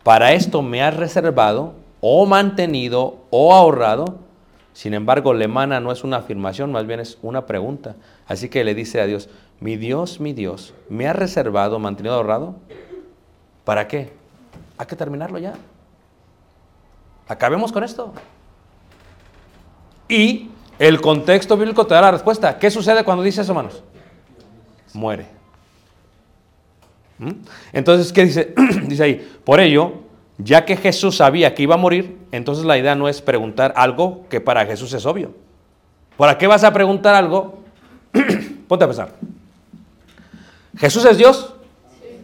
para 0.03 0.33
esto 0.33 0.63
me 0.63 0.83
has 0.83 0.97
reservado 0.97 1.75
o 2.01 2.27
mantenido 2.27 3.19
o 3.31 3.55
ahorrado. 3.55 4.19
Sin 4.73 4.95
embargo, 4.95 5.35
le 5.35 5.45
emana 5.45 5.81
no 5.81 5.93
es 5.93 6.05
una 6.05 6.19
afirmación, 6.19 6.73
más 6.73 6.87
bien 6.87 7.01
es 7.01 7.19
una 7.23 7.47
pregunta. 7.47 7.97
Así 8.27 8.49
que 8.49 8.65
le 8.65 8.75
dice 8.75 9.01
a 9.01 9.07
Dios, 9.07 9.29
mi 9.61 9.77
Dios, 9.77 10.21
mi 10.21 10.33
Dios, 10.33 10.75
¿me 10.89 11.07
has 11.07 11.17
reservado, 11.17 11.79
mantenido, 11.79 12.15
ahorrado? 12.15 12.55
¿Para 13.65 13.87
qué? 13.89 14.13
Hay 14.79 14.87
que 14.87 14.97
terminarlo 14.97 15.39
ya. 15.39 15.55
Acabemos 17.29 17.71
con 17.71 17.85
esto. 17.85 18.13
Y 20.09 20.51
el 20.79 21.01
contexto 21.01 21.57
bíblico 21.57 21.87
te 21.87 21.95
da 21.95 22.01
la 22.01 22.11
respuesta. 22.11 22.59
¿Qué 22.59 22.71
sucede 22.71 23.05
cuando 23.05 23.23
dice 23.23 23.43
eso, 23.43 23.53
hermanos? 23.53 23.85
Muere. 24.95 25.40
¿Mm? 27.21 27.33
Entonces, 27.75 28.13
¿qué 28.13 28.25
dice? 28.25 28.55
dice 28.87 29.03
ahí, 29.03 29.31
por 29.45 29.61
ello, 29.61 29.93
ya 30.39 30.65
que 30.65 30.77
Jesús 30.77 31.19
sabía 31.19 31.55
que 31.55 31.63
iba 31.63 31.75
a 31.75 31.79
morir, 31.79 32.17
entonces 32.33 32.65
la 32.65 32.79
idea 32.79 32.95
no 32.95 33.09
es 33.09 33.21
preguntar 33.21 33.75
algo 33.77 34.27
que 34.31 34.41
para 34.41 34.65
Jesús 34.65 34.93
es 34.95 35.05
obvio. 35.05 35.35
¿Para 36.17 36.39
qué 36.39 36.47
vas 36.47 36.65
a 36.65 36.73
preguntar 36.73 37.15
algo? 37.15 37.63
Ponte 38.69 38.85
a 38.85 38.89
pensar. 38.89 39.13
¿Jesús 40.79 41.05
es 41.05 41.19
Dios? 41.19 41.55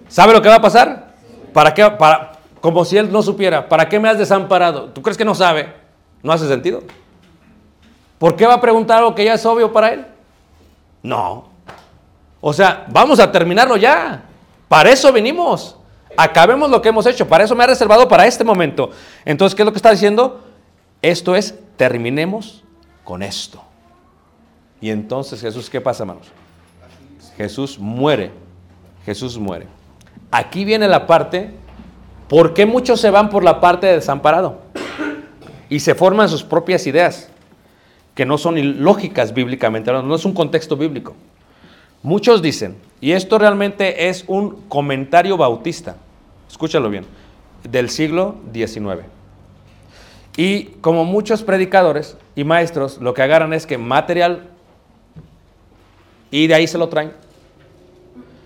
¿Sabe 0.09 0.33
lo 0.33 0.41
que 0.41 0.49
va 0.49 0.57
a 0.57 0.63
pasar? 0.63 1.15
¿Para 1.53 1.75
qué? 1.75 1.91
Para, 1.91 2.33
como 2.61 2.85
si 2.85 2.97
Él 2.97 3.13
no 3.13 3.23
supiera. 3.23 3.69
¿Para 3.69 3.89
qué 3.89 4.01
me 4.01 4.09
has 4.09 4.19
desamparado? 4.19 4.87
¿Tú 4.87 5.03
crees 5.03 5.19
que 5.19 5.25
no 5.25 5.35
sabe? 5.35 5.75
No 6.23 6.33
hace 6.33 6.49
sentido. 6.49 6.83
¿Por 8.19 8.35
qué 8.35 8.47
va 8.47 8.55
a 8.55 8.61
preguntar 8.61 8.99
algo 8.99 9.15
que 9.15 9.25
ya 9.25 9.35
es 9.35 9.45
obvio 9.45 9.73
para 9.73 9.93
Él? 9.93 10.07
No. 11.03 11.49
O 12.41 12.53
sea, 12.53 12.87
vamos 12.89 13.21
a 13.21 13.31
terminarlo 13.31 13.77
ya. 13.77 14.23
Para 14.69 14.91
eso 14.91 15.13
venimos. 15.13 15.77
Acabemos 16.17 16.71
lo 16.71 16.81
que 16.81 16.89
hemos 16.89 17.07
hecho. 17.07 17.29
Para 17.29 17.45
eso 17.45 17.55
me 17.55 17.65
ha 17.65 17.67
reservado 17.67 18.09
para 18.09 18.27
este 18.27 18.45
momento. 18.45 18.91
Entonces, 19.25 19.55
¿qué 19.55 19.63
es 19.63 19.67
lo 19.67 19.73
que 19.73 19.79
está 19.79 19.91
diciendo? 19.91 20.43
Esto 21.03 21.37
es, 21.37 21.55
terminemos 21.77 22.65
con 23.05 23.23
esto. 23.23 23.63
Y 24.81 24.91
entonces 24.91 25.41
Jesús, 25.41 25.71
¿qué 25.71 25.81
pasa, 25.81 26.03
hermanos? 26.03 26.29
Jesús 27.37 27.79
muere. 27.79 28.31
Jesús 29.05 29.39
muere. 29.39 29.67
Aquí 30.31 30.65
viene 30.65 30.89
la 30.89 31.07
parte, 31.07 31.51
¿por 32.29 32.55
qué 32.55 32.67
muchos 32.67 33.01
se 33.01 33.11
van 33.11 33.31
por 33.31 33.45
la 33.45 33.61
parte 33.61 33.87
de 33.87 33.95
desamparado? 33.95 34.61
Y 35.69 35.81
se 35.81 35.95
forman 35.95 36.29
sus 36.29 36.43
propias 36.43 36.87
ideas, 36.87 37.29
que 38.15 38.27
no 38.27 38.39
son 38.39 38.59
ilógicas 38.59 39.33
bíblicamente, 39.33 39.93
no 39.93 40.15
es 40.15 40.25
un 40.25 40.33
contexto 40.33 40.77
bíblico. 40.77 41.15
Muchos 42.07 42.41
dicen, 42.41 42.77
y 43.01 43.11
esto 43.11 43.37
realmente 43.37 44.09
es 44.09 44.23
un 44.29 44.63
comentario 44.69 45.37
bautista, 45.37 45.97
escúchalo 46.49 46.89
bien, 46.89 47.05
del 47.69 47.91
siglo 47.91 48.37
XIX. 48.53 49.07
Y 50.37 50.67
como 50.83 51.05
muchos 51.05 51.43
predicadores 51.43 52.17
y 52.37 52.45
maestros, 52.45 52.99
lo 52.99 53.13
que 53.13 53.23
agarran 53.23 53.53
es 53.53 53.67
que 53.67 53.77
material 53.77 54.51
y 56.31 56.47
de 56.47 56.55
ahí 56.55 56.69
se 56.69 56.79
lo 56.79 56.89
traen. 56.89 57.13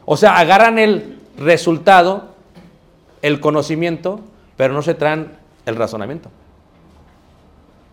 O 0.07 0.17
sea, 0.17 0.38
agarran 0.38 0.79
el 0.79 1.19
resultado, 1.37 2.31
el 3.21 3.40
conocimiento, 3.40 4.21
pero 4.57 4.73
no 4.73 4.81
se 4.81 4.95
traen 4.95 5.33
el 5.67 5.76
razonamiento. 5.76 6.31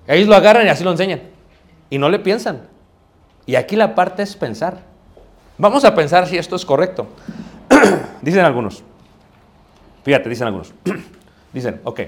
Ellos 0.07 0.29
lo 0.29 0.35
agarran 0.37 0.65
y 0.65 0.69
así 0.69 0.85
lo 0.85 0.91
enseñan. 0.91 1.23
Y 1.89 1.97
no 1.97 2.07
le 2.07 2.19
piensan. 2.19 2.69
Y 3.45 3.55
aquí 3.55 3.75
la 3.75 3.95
parte 3.95 4.23
es 4.23 4.37
pensar. 4.37 4.86
Vamos 5.57 5.83
a 5.83 5.95
pensar 5.95 6.27
si 6.27 6.37
esto 6.37 6.55
es 6.55 6.65
correcto. 6.65 7.07
dicen 8.21 8.45
algunos. 8.45 8.83
Fíjate, 10.03 10.29
dicen 10.29 10.47
algunos. 10.47 10.73
dicen, 11.53 11.81
ok. 11.83 11.99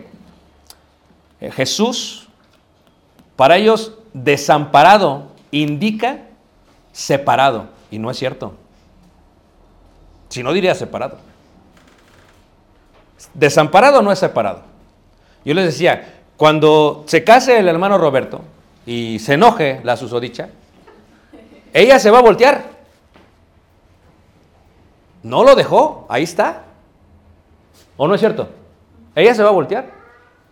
Eh, 1.42 1.52
Jesús, 1.52 2.28
para 3.36 3.58
ellos, 3.58 3.98
desamparado 4.14 5.32
indica 5.52 6.20
separado. 6.92 7.68
Y 7.92 8.00
no 8.00 8.12
es 8.12 8.18
cierto. 8.18 8.54
Si 10.30 10.44
no 10.44 10.54
diría 10.54 10.76
separado. 10.76 11.18
Desamparado 13.34 14.02
no 14.02 14.12
es 14.12 14.20
separado. 14.20 14.62
Yo 15.44 15.54
les 15.54 15.66
decía, 15.66 16.22
cuando 16.38 17.04
se 17.08 17.24
case 17.24 17.58
el 17.58 17.68
hermano 17.68 17.98
Roberto 17.98 18.42
y 18.86 19.20
se 19.20 19.34
enoje 19.34 19.82
la 19.84 19.98
susodicha, 19.98 20.50
ella 21.74 22.00
se 22.00 22.12
va 22.12 22.20
a 22.20 22.22
voltear. 22.22 22.79
No 25.24 25.44
lo 25.44 25.56
dejó, 25.56 26.06
ahí 26.10 26.24
está. 26.24 26.64
¿O 27.98 28.08
no 28.08 28.16
es 28.16 28.20
cierto? 28.22 28.48
Ella 29.16 29.36
se 29.36 29.44
va 29.44 29.50
a 29.50 29.54
voltear. 29.54 29.92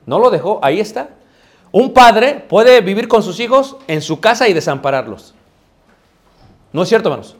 No 0.05 0.19
lo 0.19 0.29
dejó, 0.29 0.59
ahí 0.61 0.79
está. 0.79 1.09
Un 1.71 1.93
padre 1.93 2.45
puede 2.47 2.81
vivir 2.81 3.07
con 3.07 3.23
sus 3.23 3.39
hijos 3.39 3.77
en 3.87 4.01
su 4.01 4.19
casa 4.19 4.47
y 4.47 4.53
desampararlos. 4.53 5.33
¿No 6.73 6.83
es 6.83 6.89
cierto, 6.89 7.09
hermanos? 7.09 7.35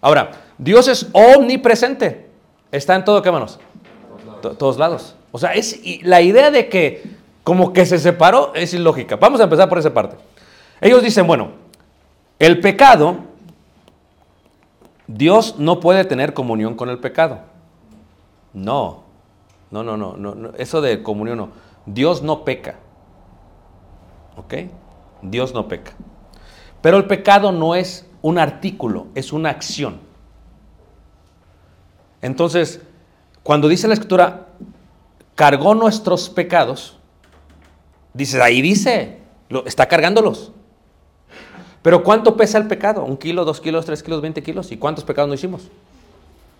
Ahora, 0.00 0.30
Dios 0.58 0.88
es 0.88 1.08
omnipresente. 1.12 2.28
Está 2.70 2.94
en 2.96 3.04
todo, 3.04 3.22
¿qué, 3.22 3.28
hermanos? 3.28 3.58
To- 4.42 4.52
todos 4.56 4.78
lados. 4.78 5.14
O 5.32 5.38
sea, 5.38 5.54
es 5.54 5.80
la 6.02 6.20
idea 6.20 6.50
de 6.50 6.68
que 6.68 7.02
como 7.42 7.72
que 7.72 7.86
se 7.86 7.98
separó 7.98 8.52
es 8.54 8.72
ilógica. 8.74 9.16
Vamos 9.16 9.40
a 9.40 9.44
empezar 9.44 9.68
por 9.68 9.78
esa 9.78 9.92
parte. 9.94 10.16
Ellos 10.80 11.02
dicen, 11.02 11.26
bueno, 11.26 11.50
el 12.38 12.60
pecado, 12.60 13.18
Dios 15.06 15.56
no 15.58 15.80
puede 15.80 16.04
tener 16.04 16.34
comunión 16.34 16.74
con 16.74 16.88
el 16.88 16.98
pecado. 16.98 17.40
No, 18.52 19.04
no, 19.70 19.82
no, 19.82 19.96
no, 19.96 20.16
no, 20.16 20.50
eso 20.56 20.80
de 20.80 21.02
comunión 21.02 21.38
no. 21.38 21.48
Dios 21.86 22.22
no 22.22 22.44
peca. 22.44 22.76
¿Ok? 24.36 24.54
Dios 25.22 25.54
no 25.54 25.68
peca. 25.68 25.92
Pero 26.80 26.96
el 26.96 27.06
pecado 27.06 27.52
no 27.52 27.74
es 27.74 28.08
un 28.22 28.38
artículo, 28.38 29.08
es 29.14 29.32
una 29.32 29.50
acción. 29.50 30.00
Entonces, 32.22 32.80
cuando 33.42 33.68
dice 33.68 33.88
la 33.88 33.94
escritura, 33.94 34.46
cargó 35.34 35.74
nuestros 35.74 36.30
pecados, 36.30 36.98
dices, 38.14 38.40
ahí 38.40 38.62
dice, 38.62 39.18
está 39.66 39.86
cargándolos. 39.86 40.52
Pero 41.84 42.02
¿cuánto 42.02 42.34
pesa 42.34 42.56
el 42.56 42.66
pecado? 42.66 43.04
¿Un 43.04 43.18
kilo, 43.18 43.44
dos 43.44 43.60
kilos, 43.60 43.84
tres 43.84 44.02
kilos, 44.02 44.22
veinte 44.22 44.42
kilos? 44.42 44.72
¿Y 44.72 44.78
cuántos 44.78 45.04
pecados 45.04 45.28
no 45.28 45.34
hicimos? 45.34 45.68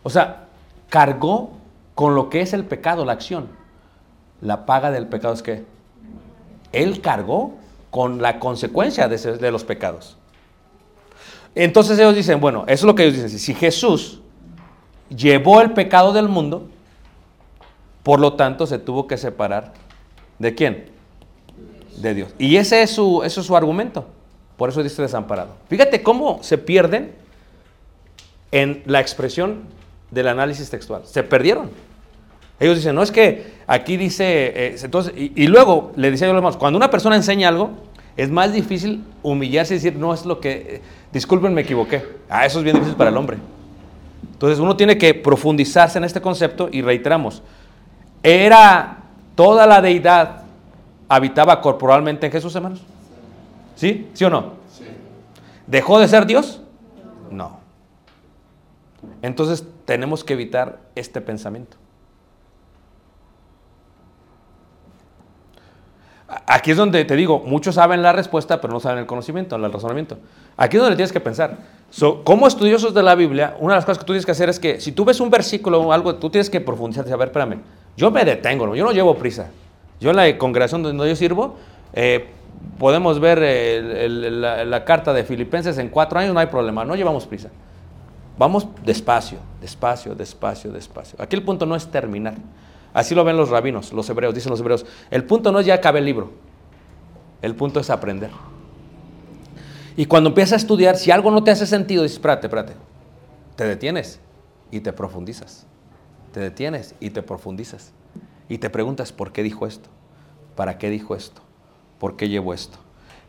O 0.02 0.10
sea, 0.10 0.48
cargó 0.90 1.52
con 1.94 2.14
lo 2.14 2.28
que 2.28 2.42
es 2.42 2.52
el 2.52 2.66
pecado, 2.66 3.06
la 3.06 3.12
acción. 3.14 3.48
La 4.42 4.66
paga 4.66 4.90
del 4.90 5.06
pecado 5.06 5.32
es 5.32 5.42
que 5.42 5.64
Él 6.72 7.00
cargó 7.00 7.54
con 7.90 8.20
la 8.20 8.38
consecuencia 8.38 9.08
de, 9.08 9.14
ese- 9.14 9.50
los 9.50 9.64
pecados. 9.64 10.18
Entonces 11.54 11.98
ellos 11.98 12.14
dicen, 12.14 12.38
bueno, 12.38 12.64
eso 12.66 12.72
es 12.74 12.82
lo 12.84 12.94
que 12.94 13.04
ellos 13.04 13.14
dicen. 13.22 13.38
Si 13.38 13.54
Jesús 13.54 14.20
llevó 15.08 15.62
el 15.62 15.72
pecado 15.72 16.12
del 16.12 16.28
mundo, 16.28 16.68
por 18.02 18.20
lo 18.20 18.34
tanto 18.34 18.66
se 18.66 18.78
tuvo 18.78 19.06
que 19.06 19.16
separar 19.16 19.72
de 20.38 20.54
quién? 20.54 20.90
De 21.96 22.12
Dios. 22.12 22.34
Y 22.38 22.56
ese 22.56 22.82
es 22.82 22.90
su, 22.90 23.22
eso 23.22 23.40
es 23.40 23.46
su 23.46 23.56
argumento. 23.56 24.04
Por 24.56 24.68
eso 24.68 24.82
dice 24.82 25.02
desamparado. 25.02 25.56
Fíjate 25.68 26.02
cómo 26.02 26.42
se 26.42 26.58
pierden 26.58 27.12
en 28.52 28.82
la 28.86 29.00
expresión 29.00 29.62
del 30.10 30.28
análisis 30.28 30.70
textual. 30.70 31.02
Se 31.04 31.22
perdieron. 31.22 31.70
Ellos 32.60 32.76
dicen, 32.76 32.94
no 32.94 33.02
es 33.02 33.10
que 33.10 33.52
aquí 33.66 33.96
dice, 33.96 34.24
eh, 34.54 34.76
entonces, 34.80 35.12
y, 35.16 35.46
luego 35.48 35.92
le 35.96 36.10
decía 36.10 36.28
a 36.28 36.30
los 36.30 36.36
hermanos, 36.36 36.56
cuando 36.56 36.76
una 36.76 36.88
persona 36.88 37.16
enseña 37.16 37.48
algo, 37.48 37.70
es 38.16 38.30
más 38.30 38.52
difícil 38.52 39.02
humillarse 39.24 39.74
y 39.74 39.78
decir, 39.78 39.96
no 39.96 40.14
es 40.14 40.24
lo 40.24 40.38
que, 40.38 40.52
eh, 40.52 40.82
disculpen, 41.12 41.52
me 41.52 41.62
equivoqué. 41.62 42.04
Ah, 42.28 42.46
eso 42.46 42.58
es 42.58 42.64
bien 42.64 42.76
difícil 42.76 42.96
para 42.96 43.10
el 43.10 43.16
hombre. 43.16 43.38
Entonces 44.32 44.60
uno 44.60 44.76
tiene 44.76 44.96
que 44.96 45.14
profundizarse 45.14 45.98
en 45.98 46.04
este 46.04 46.20
concepto 46.20 46.68
y 46.70 46.80
reiteramos, 46.80 47.42
era 48.22 48.98
toda 49.34 49.66
la 49.66 49.80
deidad 49.80 50.44
habitaba 51.08 51.60
corporalmente 51.60 52.26
en 52.26 52.32
Jesús, 52.32 52.54
hermanos. 52.54 52.82
¿Sí? 53.74 54.08
¿Sí 54.14 54.24
o 54.24 54.30
no? 54.30 54.54
¿Dejó 55.66 55.98
de 55.98 56.08
ser 56.08 56.26
Dios? 56.26 56.60
No. 57.30 57.58
Entonces 59.22 59.64
tenemos 59.84 60.24
que 60.24 60.34
evitar 60.34 60.80
este 60.94 61.20
pensamiento. 61.20 61.76
Aquí 66.46 66.70
es 66.70 66.76
donde 66.76 67.04
te 67.04 67.16
digo, 67.16 67.42
muchos 67.44 67.76
saben 67.76 68.02
la 68.02 68.12
respuesta, 68.12 68.60
pero 68.60 68.72
no 68.72 68.80
saben 68.80 68.98
el 68.98 69.06
conocimiento, 69.06 69.56
el 69.56 69.72
razonamiento. 69.72 70.18
Aquí 70.56 70.76
es 70.76 70.82
donde 70.82 70.96
tienes 70.96 71.12
que 71.12 71.20
pensar. 71.20 71.58
So, 71.90 72.24
como 72.24 72.46
estudiosos 72.46 72.92
de 72.92 73.02
la 73.02 73.14
Biblia, 73.14 73.56
una 73.60 73.74
de 73.74 73.78
las 73.78 73.84
cosas 73.84 73.98
que 73.98 74.04
tú 74.04 74.12
tienes 74.12 74.26
que 74.26 74.32
hacer 74.32 74.48
es 74.48 74.58
que 74.58 74.80
si 74.80 74.92
tú 74.92 75.04
ves 75.04 75.20
un 75.20 75.30
versículo 75.30 75.80
o 75.80 75.92
algo, 75.92 76.16
tú 76.16 76.30
tienes 76.30 76.50
que 76.50 76.60
profundizar. 76.60 77.10
A 77.12 77.16
ver, 77.16 77.28
espérame, 77.28 77.60
yo 77.96 78.10
me 78.10 78.24
detengo, 78.24 78.74
yo 78.74 78.84
no 78.84 78.92
llevo 78.92 79.14
prisa. 79.16 79.50
Yo 80.00 80.10
en 80.10 80.16
la 80.16 80.36
congregación 80.36 80.82
donde 80.82 81.08
yo 81.08 81.14
sirvo, 81.14 81.56
eh, 81.92 82.33
podemos 82.78 83.20
ver 83.20 83.38
la, 83.40 84.84
carta 84.84 85.12
de 85.12 85.24
Filipenses 85.24 85.78
en 85.78 85.88
cuatro 85.88 86.18
años, 86.18 86.34
no 86.34 86.40
hay 86.40 86.46
problema, 86.46 86.84
no 86.84 86.96
llevamos 86.96 87.26
prisa. 87.26 87.50
Vamos 88.36 88.66
despacio, 88.84 89.38
despacio, 89.60 90.14
despacio, 90.14 90.72
despacio. 90.72 91.20
Aquí 91.22 91.36
el 91.36 91.42
punto 91.42 91.66
no 91.66 91.76
es 91.76 91.86
terminar. 91.86 92.34
Así 92.92 93.14
lo 93.14 93.24
ven 93.24 93.36
los 93.36 93.50
rabinos, 93.50 93.92
los 93.92 94.08
hebreos, 94.10 94.34
dicen 94.34 94.50
los 94.50 94.60
hebreos. 94.60 94.86
El 95.10 95.24
punto 95.24 95.52
no 95.52 95.60
es 95.60 95.66
ya 95.66 95.74
acabe 95.74 96.00
el 96.00 96.04
libro. 96.04 96.32
El 97.42 97.54
punto 97.54 97.80
es 97.80 97.90
aprender. 97.90 98.30
Y 99.96 100.06
cuando 100.06 100.30
empiezas 100.30 100.54
a 100.54 100.56
estudiar, 100.56 100.96
si 100.96 101.10
algo 101.10 101.30
no 101.30 101.44
te 101.44 101.50
hace 101.50 101.66
sentido, 101.66 102.02
dices, 102.02 102.16
espérate, 102.16 102.48
espérate. 102.48 102.72
Te 103.56 103.64
detienes 103.64 104.20
y 104.70 104.80
te 104.80 104.92
profundizas. 104.92 105.66
Te 106.32 106.40
detienes 106.40 106.94
y 106.98 107.10
te 107.10 107.22
profundizas. 107.22 107.92
Y 108.48 108.58
te 108.58 108.70
preguntas, 108.70 109.12
¿por 109.12 109.30
qué 109.30 109.42
dijo 109.44 109.66
esto? 109.66 109.88
¿Para 110.56 110.78
qué 110.78 110.90
dijo 110.90 111.14
esto? 111.14 111.43
¿Por 112.04 112.16
qué 112.16 112.28
llevó 112.28 112.52
esto? 112.52 112.76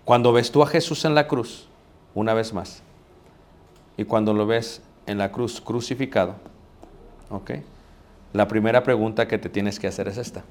Cuando 0.04 0.34
ves 0.34 0.52
tú 0.52 0.62
a 0.62 0.68
Jesús 0.68 1.06
en 1.06 1.16
la 1.16 1.30
cruz, 1.30 1.66
una 2.14 2.34
vez 2.34 2.52
más, 2.52 2.84
y 3.96 4.04
cuando 4.04 4.34
lo 4.34 4.46
ves 4.46 4.82
en 5.06 5.18
la 5.18 5.32
cruz 5.32 5.62
crucificado, 5.62 6.36
¿ok? 7.30 7.52
La 8.34 8.50
primera 8.50 8.84
pregunta 8.84 9.30
que 9.30 9.38
te 9.38 9.48
tienes 9.48 9.80
que 9.80 9.88
hacer 9.88 10.10
es 10.10 10.18
esta. 10.18 10.44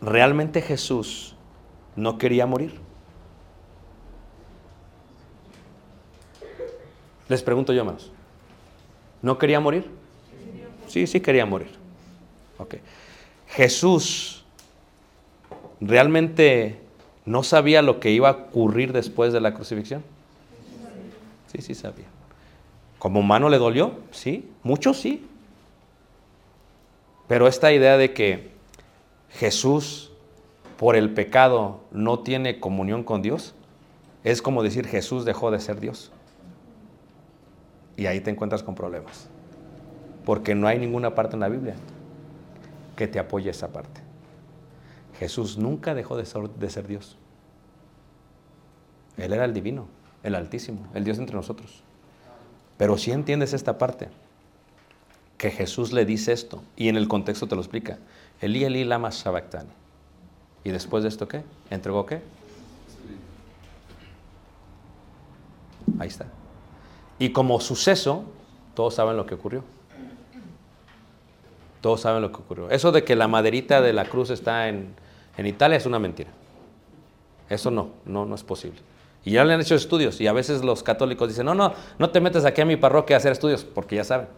¿Realmente 0.00 0.62
Jesús 0.62 1.34
no 1.96 2.16
quería 2.16 2.46
morir? 2.46 2.78
Les 7.26 7.42
pregunto 7.42 7.72
yo, 7.72 7.80
hermanos. 7.80 8.12
¿No 9.20 9.36
quería 9.36 9.58
morir? 9.58 9.90
Sí, 10.86 11.08
sí 11.08 11.18
quería 11.18 11.44
morir. 11.44 11.72
Ok. 12.58 12.76
Jesús 13.48 14.41
realmente 15.82 16.78
no 17.24 17.42
sabía 17.42 17.82
lo 17.82 18.00
que 18.00 18.10
iba 18.10 18.28
a 18.28 18.32
ocurrir 18.32 18.92
después 18.92 19.32
de 19.32 19.40
la 19.40 19.54
crucifixión. 19.54 20.02
Sí, 21.48 21.60
sí 21.60 21.74
sabía. 21.74 22.06
¿Como 22.98 23.20
humano 23.20 23.48
le 23.48 23.58
dolió? 23.58 23.92
Sí, 24.10 24.48
mucho 24.62 24.94
sí. 24.94 25.26
Pero 27.28 27.48
esta 27.48 27.72
idea 27.72 27.96
de 27.96 28.12
que 28.12 28.50
Jesús 29.30 30.12
por 30.78 30.96
el 30.96 31.10
pecado 31.10 31.80
no 31.90 32.20
tiene 32.20 32.60
comunión 32.60 33.04
con 33.04 33.22
Dios, 33.22 33.54
es 34.24 34.40
como 34.42 34.62
decir 34.62 34.86
Jesús 34.86 35.24
dejó 35.24 35.50
de 35.50 35.60
ser 35.60 35.80
Dios. 35.80 36.12
Y 37.96 38.06
ahí 38.06 38.20
te 38.20 38.30
encuentras 38.30 38.62
con 38.62 38.74
problemas. 38.74 39.28
Porque 40.24 40.54
no 40.54 40.66
hay 40.66 40.78
ninguna 40.78 41.14
parte 41.14 41.34
en 41.34 41.40
la 41.40 41.48
Biblia 41.48 41.74
que 42.96 43.08
te 43.08 43.18
apoye 43.18 43.50
esa 43.50 43.68
parte. 43.72 44.11
Jesús 45.18 45.58
nunca 45.58 45.94
dejó 45.94 46.16
de 46.16 46.26
ser, 46.26 46.48
de 46.48 46.70
ser 46.70 46.86
Dios. 46.86 47.16
Él 49.16 49.32
era 49.32 49.44
el 49.44 49.52
divino, 49.52 49.86
el 50.22 50.34
altísimo, 50.34 50.86
el 50.94 51.04
Dios 51.04 51.18
entre 51.18 51.36
nosotros. 51.36 51.82
Pero 52.78 52.98
si 52.98 53.12
entiendes 53.12 53.52
esta 53.52 53.78
parte, 53.78 54.08
que 55.36 55.50
Jesús 55.50 55.92
le 55.92 56.04
dice 56.04 56.32
esto, 56.32 56.62
y 56.76 56.88
en 56.88 56.96
el 56.96 57.08
contexto 57.08 57.46
te 57.46 57.54
lo 57.54 57.60
explica, 57.60 57.98
Elí, 58.40 58.64
Elí, 58.64 58.84
lama 58.84 59.10
sabactani. 59.10 59.70
¿Y 60.64 60.70
después 60.70 61.02
de 61.02 61.08
esto 61.08 61.28
qué? 61.28 61.42
¿Entregó 61.70 62.06
qué? 62.06 62.22
Ahí 65.98 66.08
está. 66.08 66.26
Y 67.18 67.30
como 67.30 67.60
suceso, 67.60 68.24
todos 68.74 68.94
saben 68.94 69.16
lo 69.16 69.26
que 69.26 69.34
ocurrió. 69.34 69.64
Todos 71.82 72.00
saben 72.00 72.22
lo 72.22 72.32
que 72.32 72.38
ocurrió. 72.38 72.70
Eso 72.70 72.92
de 72.92 73.04
que 73.04 73.14
la 73.14 73.28
maderita 73.28 73.82
de 73.82 73.92
la 73.92 74.06
cruz 74.06 74.30
está 74.30 74.68
en, 74.68 74.94
en 75.36 75.46
Italia 75.46 75.76
es 75.76 75.84
una 75.84 75.98
mentira. 75.98 76.30
Eso 77.50 77.70
no, 77.70 77.90
no, 78.06 78.24
no 78.24 78.34
es 78.34 78.44
posible. 78.44 78.78
Y 79.24 79.32
ya 79.32 79.44
le 79.44 79.52
han 79.52 79.60
hecho 79.60 79.74
estudios 79.74 80.20
y 80.20 80.26
a 80.26 80.32
veces 80.32 80.64
los 80.64 80.82
católicos 80.82 81.28
dicen, 81.28 81.44
no, 81.44 81.54
no, 81.54 81.74
no 81.98 82.10
te 82.10 82.20
metes 82.20 82.44
aquí 82.44 82.60
a 82.60 82.64
mi 82.64 82.76
parroquia 82.76 83.16
a 83.16 83.18
hacer 83.18 83.32
estudios, 83.32 83.64
porque 83.64 83.96
ya 83.96 84.04
saben. 84.04 84.28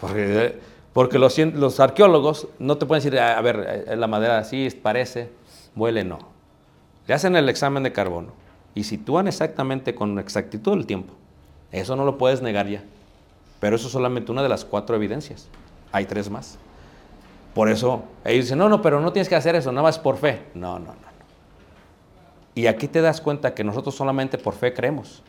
Porque, 0.00 0.58
porque 0.92 1.18
los, 1.18 1.36
los 1.38 1.80
arqueólogos 1.80 2.48
no 2.58 2.76
te 2.76 2.86
pueden 2.86 3.02
decir, 3.02 3.18
a 3.18 3.40
ver, 3.40 3.84
eh, 3.88 3.96
la 3.96 4.06
madera 4.06 4.38
así 4.38 4.68
parece, 4.82 5.30
huele, 5.74 6.04
no. 6.04 6.18
Le 7.06 7.14
hacen 7.14 7.36
el 7.36 7.48
examen 7.48 7.82
de 7.82 7.92
carbono 7.92 8.32
y 8.74 8.84
sitúan 8.84 9.28
exactamente 9.28 9.94
con 9.94 10.18
exactitud 10.18 10.74
el 10.74 10.86
tiempo. 10.86 11.14
Eso 11.72 11.96
no 11.96 12.04
lo 12.04 12.18
puedes 12.18 12.42
negar 12.42 12.68
ya. 12.68 12.82
Pero 13.60 13.76
eso 13.76 13.86
es 13.86 13.92
solamente 13.92 14.30
una 14.30 14.42
de 14.42 14.48
las 14.48 14.64
cuatro 14.64 14.94
evidencias. 14.94 15.48
Hay 15.94 16.06
tres 16.06 16.28
más. 16.28 16.58
Por 17.54 17.68
eso 17.68 18.02
ellos 18.24 18.46
dicen, 18.46 18.58
no, 18.58 18.68
no, 18.68 18.82
pero 18.82 19.00
no 19.00 19.12
tienes 19.12 19.28
que 19.28 19.36
hacer 19.36 19.54
eso, 19.54 19.70
nada 19.70 19.84
más 19.84 19.96
por 19.96 20.16
fe. 20.16 20.42
No, 20.52 20.80
no, 20.80 20.86
no. 20.86 21.14
Y 22.56 22.66
aquí 22.66 22.88
te 22.88 23.00
das 23.00 23.20
cuenta 23.20 23.54
que 23.54 23.62
nosotros 23.62 23.94
solamente 23.94 24.36
por 24.36 24.54
fe 24.54 24.74
creemos. 24.74 25.22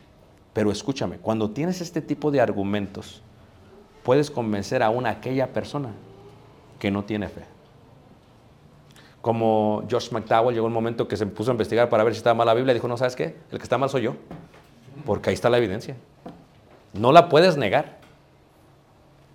Pero 0.52 0.72
escúchame, 0.72 1.18
cuando 1.18 1.50
tienes 1.50 1.80
este 1.80 2.02
tipo 2.02 2.32
de 2.32 2.40
argumentos, 2.40 3.22
puedes 4.02 4.28
convencer 4.28 4.82
aún 4.82 5.06
a 5.06 5.10
aquella 5.10 5.52
persona 5.52 5.90
que 6.80 6.90
no 6.90 7.04
tiene 7.04 7.28
fe. 7.28 7.44
Como 9.20 9.84
Josh 9.88 10.10
McDowell 10.10 10.52
llegó 10.52 10.66
un 10.66 10.72
momento 10.72 11.06
que 11.06 11.16
se 11.16 11.26
puso 11.26 11.52
a 11.52 11.54
investigar 11.54 11.88
para 11.88 12.02
ver 12.02 12.12
si 12.12 12.18
estaba 12.18 12.34
mal 12.34 12.46
la 12.46 12.54
Biblia 12.54 12.72
y 12.72 12.74
dijo, 12.74 12.88
no, 12.88 12.96
¿sabes 12.96 13.14
qué? 13.14 13.36
El 13.52 13.58
que 13.58 13.62
está 13.62 13.78
mal 13.78 13.88
soy 13.88 14.02
yo. 14.02 14.16
Porque 15.04 15.30
ahí 15.30 15.34
está 15.34 15.48
la 15.48 15.58
evidencia. 15.58 15.94
No 16.92 17.12
la 17.12 17.28
puedes 17.28 17.56
negar. 17.56 18.04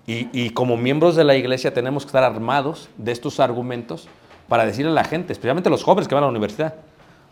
Y, 0.07 0.49
como 0.49 0.75
miembros 0.77 1.15
de 1.15 1.23
la 1.23 1.35
iglesia 1.35 1.73
tenemos 1.73 2.03
que 2.03 2.07
estar 2.07 2.23
armados 2.23 2.89
de 2.97 3.11
estos 3.11 3.39
argumentos 3.39 4.07
para 4.49 4.65
decirle 4.65 4.91
a 4.91 4.95
la 4.95 5.03
gente, 5.03 5.31
especialmente 5.31 5.69
los 5.69 5.83
jóvenes 5.83 6.07
que 6.07 6.15
van 6.15 6.23
a 6.23 6.27
la 6.27 6.31
universidad, 6.31 6.75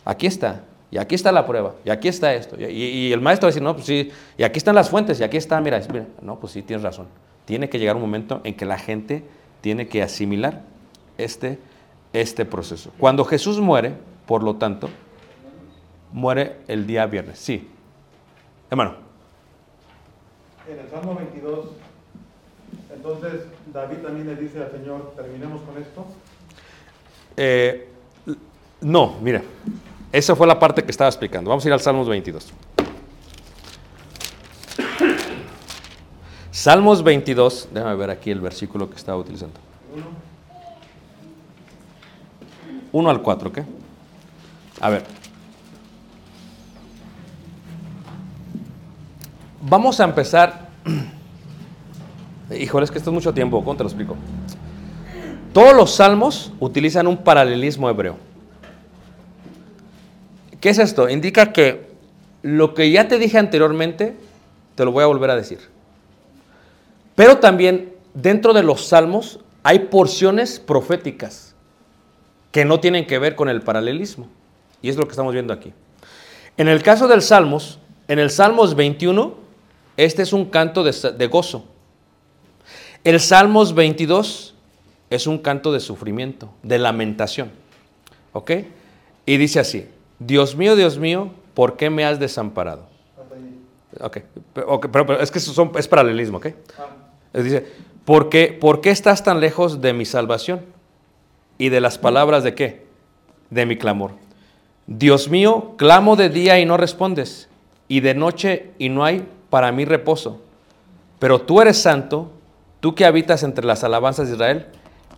aquí 0.06 0.28
está, 0.28 0.64
y 0.92 0.98
aquí 0.98 1.16
está 1.16 1.32
la 1.32 1.46
prueba, 1.46 1.74
y 1.84 1.90
aquí 1.90 2.08
está 2.08 2.34
esto. 2.34 2.56
Y, 2.58 3.12
el 3.12 3.20
maestro 3.20 3.48
va 3.48 3.50
a 3.50 3.52
decir, 3.52 3.64
no, 3.64 3.74
pues 3.74 3.86
sí, 3.86 4.12
y 4.38 4.44
aquí 4.44 4.60
están 4.60 4.76
las 4.76 4.90
fuentes, 4.90 5.20
y 5.20 5.24
aquí 5.24 5.36
está, 5.36 5.60
mira, 5.60 5.82
mira, 5.92 6.06
no, 6.22 6.40
pues 6.40 6.54
sí, 6.54 6.62
tienes 6.62 6.84
razón. 6.84 7.08
Tiene 7.46 7.68
que 7.68 7.80
llegar 7.80 7.96
un 7.96 8.02
momento 8.02 8.40
en 8.44 8.56
que 8.56 8.66
la 8.66 8.78
gente 8.78 9.26
tiene 9.62 9.88
que 9.88 10.02
asimilar 10.02 10.62
este, 11.18 11.60
este 12.14 12.46
proceso. 12.46 12.92
Cuando 12.98 13.26
Jesús 13.26 13.60
muere, 13.60 13.94
por 14.26 14.44
lo 14.44 14.56
tanto, 14.56 14.90
muere 16.14 16.58
el 16.68 16.88
día 16.88 17.06
viernes. 17.08 17.40
Sí. 17.40 17.68
Hermano. 18.70 18.96
En 20.68 20.80
el 20.80 20.90
Salmo 20.90 21.16
22, 21.16 21.66
entonces 23.00 23.46
David 23.74 24.00
también 24.00 24.28
le 24.28 24.36
dice 24.36 24.62
al 24.62 24.72
Señor, 24.72 25.14
terminemos 25.16 25.62
con 25.62 25.82
esto. 25.82 26.06
Eh, 27.38 27.88
no, 28.82 29.16
mira, 29.22 29.42
esa 30.12 30.36
fue 30.36 30.46
la 30.46 30.60
parte 30.60 30.84
que 30.84 30.92
estaba 30.92 31.08
explicando. 31.08 31.50
Vamos 31.50 31.64
a 31.64 31.70
ir 31.70 31.74
al 31.74 31.80
Salmos 31.80 32.10
22. 32.10 32.52
Salmos 36.52 37.02
22, 37.02 37.70
déjame 37.72 37.96
ver 37.96 38.10
aquí 38.10 38.32
el 38.32 38.42
versículo 38.42 38.90
que 38.90 38.98
estaba 38.98 39.18
utilizando. 39.18 39.58
1 42.92 43.10
al 43.10 43.22
4, 43.22 43.50
¿ok? 43.50 43.60
A 44.82 44.90
ver. 44.90 45.06
Vamos 49.62 50.02
a 50.02 50.04
empezar. 50.04 50.69
Híjole, 52.52 52.86
es 52.86 52.92
que 52.92 52.98
esto 52.98 53.12
es 53.12 53.14
mucho 53.14 53.34
tiempo, 53.34 53.64
¿cómo 53.64 53.76
te 53.76 53.84
lo 53.84 53.90
explico? 53.90 54.16
Todos 55.54 55.76
los 55.76 55.96
salmos 55.96 56.52
utilizan 56.60 57.08
un 57.08 57.18
paralelismo 57.18 57.90
hebreo. 57.90 58.18
¿Qué 60.60 60.70
es 60.70 60.80
esto? 60.80 61.10
Indica 61.10 61.54
que 61.54 61.90
lo 62.42 62.74
que 62.74 62.92
ya 62.92 63.08
te 63.08 63.18
dije 63.18 63.38
anteriormente, 63.38 64.16
te 64.76 64.86
lo 64.86 64.92
voy 64.92 65.04
a 65.04 65.08
volver 65.08 65.30
a 65.30 65.36
decir. 65.36 65.60
Pero 67.16 67.38
también 67.38 67.94
dentro 68.14 68.54
de 68.54 68.64
los 68.64 68.88
salmos 68.88 69.40
hay 69.64 69.80
porciones 69.80 70.60
proféticas 70.60 71.56
que 72.52 72.66
no 72.66 72.80
tienen 72.80 73.06
que 73.06 73.20
ver 73.20 73.36
con 73.36 73.50
el 73.50 73.62
paralelismo. 73.62 74.28
Y 74.82 74.90
es 74.90 74.96
lo 74.96 75.04
que 75.04 75.12
estamos 75.12 75.34
viendo 75.34 75.54
aquí. 75.54 75.74
En 76.58 76.68
el 76.68 76.82
caso 76.82 77.08
del 77.08 77.22
Salmos, 77.22 77.80
en 78.08 78.20
el 78.20 78.30
Salmos 78.30 78.76
21, 78.76 79.36
este 79.98 80.24
es 80.24 80.34
un 80.34 80.46
canto 80.46 80.84
de, 80.84 80.94
de 81.12 81.28
gozo. 81.28 81.66
El 83.04 83.20
Salmos 83.20 83.74
22 83.74 84.56
es 85.10 85.28
un 85.28 85.38
canto 85.40 85.72
de 85.72 85.80
sufrimiento, 85.80 86.50
de 86.64 86.78
lamentación. 86.80 87.52
¿Ok? 88.34 88.52
Y 89.26 89.38
dice 89.38 89.60
así, 89.60 89.88
Dios 90.20 90.56
mío, 90.56 90.76
Dios 90.76 90.98
mío, 91.00 91.32
¿por 91.54 91.78
qué 91.78 91.90
me 91.90 92.06
has 92.06 92.20
desamparado? 92.20 92.88
Ok, 94.02 94.18
pero, 94.54 94.68
ok, 94.72 94.88
pero- 94.92 95.06
pero 95.06 95.20
es 95.22 95.32
que 95.32 95.40
son- 95.40 95.72
es 95.78 95.88
paralelismo, 95.88 96.38
¿ok? 96.38 96.48
Ah, 96.78 97.40
Dice, 97.42 97.66
¿por 98.06 98.30
qué, 98.30 98.48
¿por 98.60 98.82
qué 98.82 98.90
estás 98.92 99.24
tan 99.24 99.40
lejos 99.40 99.82
de 99.82 99.94
mi 99.94 100.06
salvación? 100.06 100.62
Y 101.58 101.70
de 101.70 101.80
las 101.82 101.98
palabras 102.00 102.44
de 102.44 102.56
qué? 102.56 102.86
De 103.50 103.66
mi 103.66 103.78
clamor. 103.78 104.12
Dios 104.88 105.30
mío, 105.30 105.74
clamo 105.78 106.16
de 106.16 106.30
día 106.30 106.60
y 106.60 106.66
no 106.66 106.76
respondes, 106.78 107.50
y 107.88 108.00
de 108.00 108.14
noche 108.16 108.72
y 108.80 108.90
no 108.90 109.04
hay 109.06 109.28
para 109.52 109.72
mí 109.72 109.86
reposo. 109.86 110.42
Pero 111.20 111.42
tú 111.42 111.62
eres 111.62 111.78
santo, 111.82 112.32
tú 112.80 112.96
que 112.96 113.06
habitas 113.06 113.44
entre 113.44 113.65
las 113.65 113.84
alabanzas 113.84 114.28
de 114.28 114.36
Israel, 114.36 114.68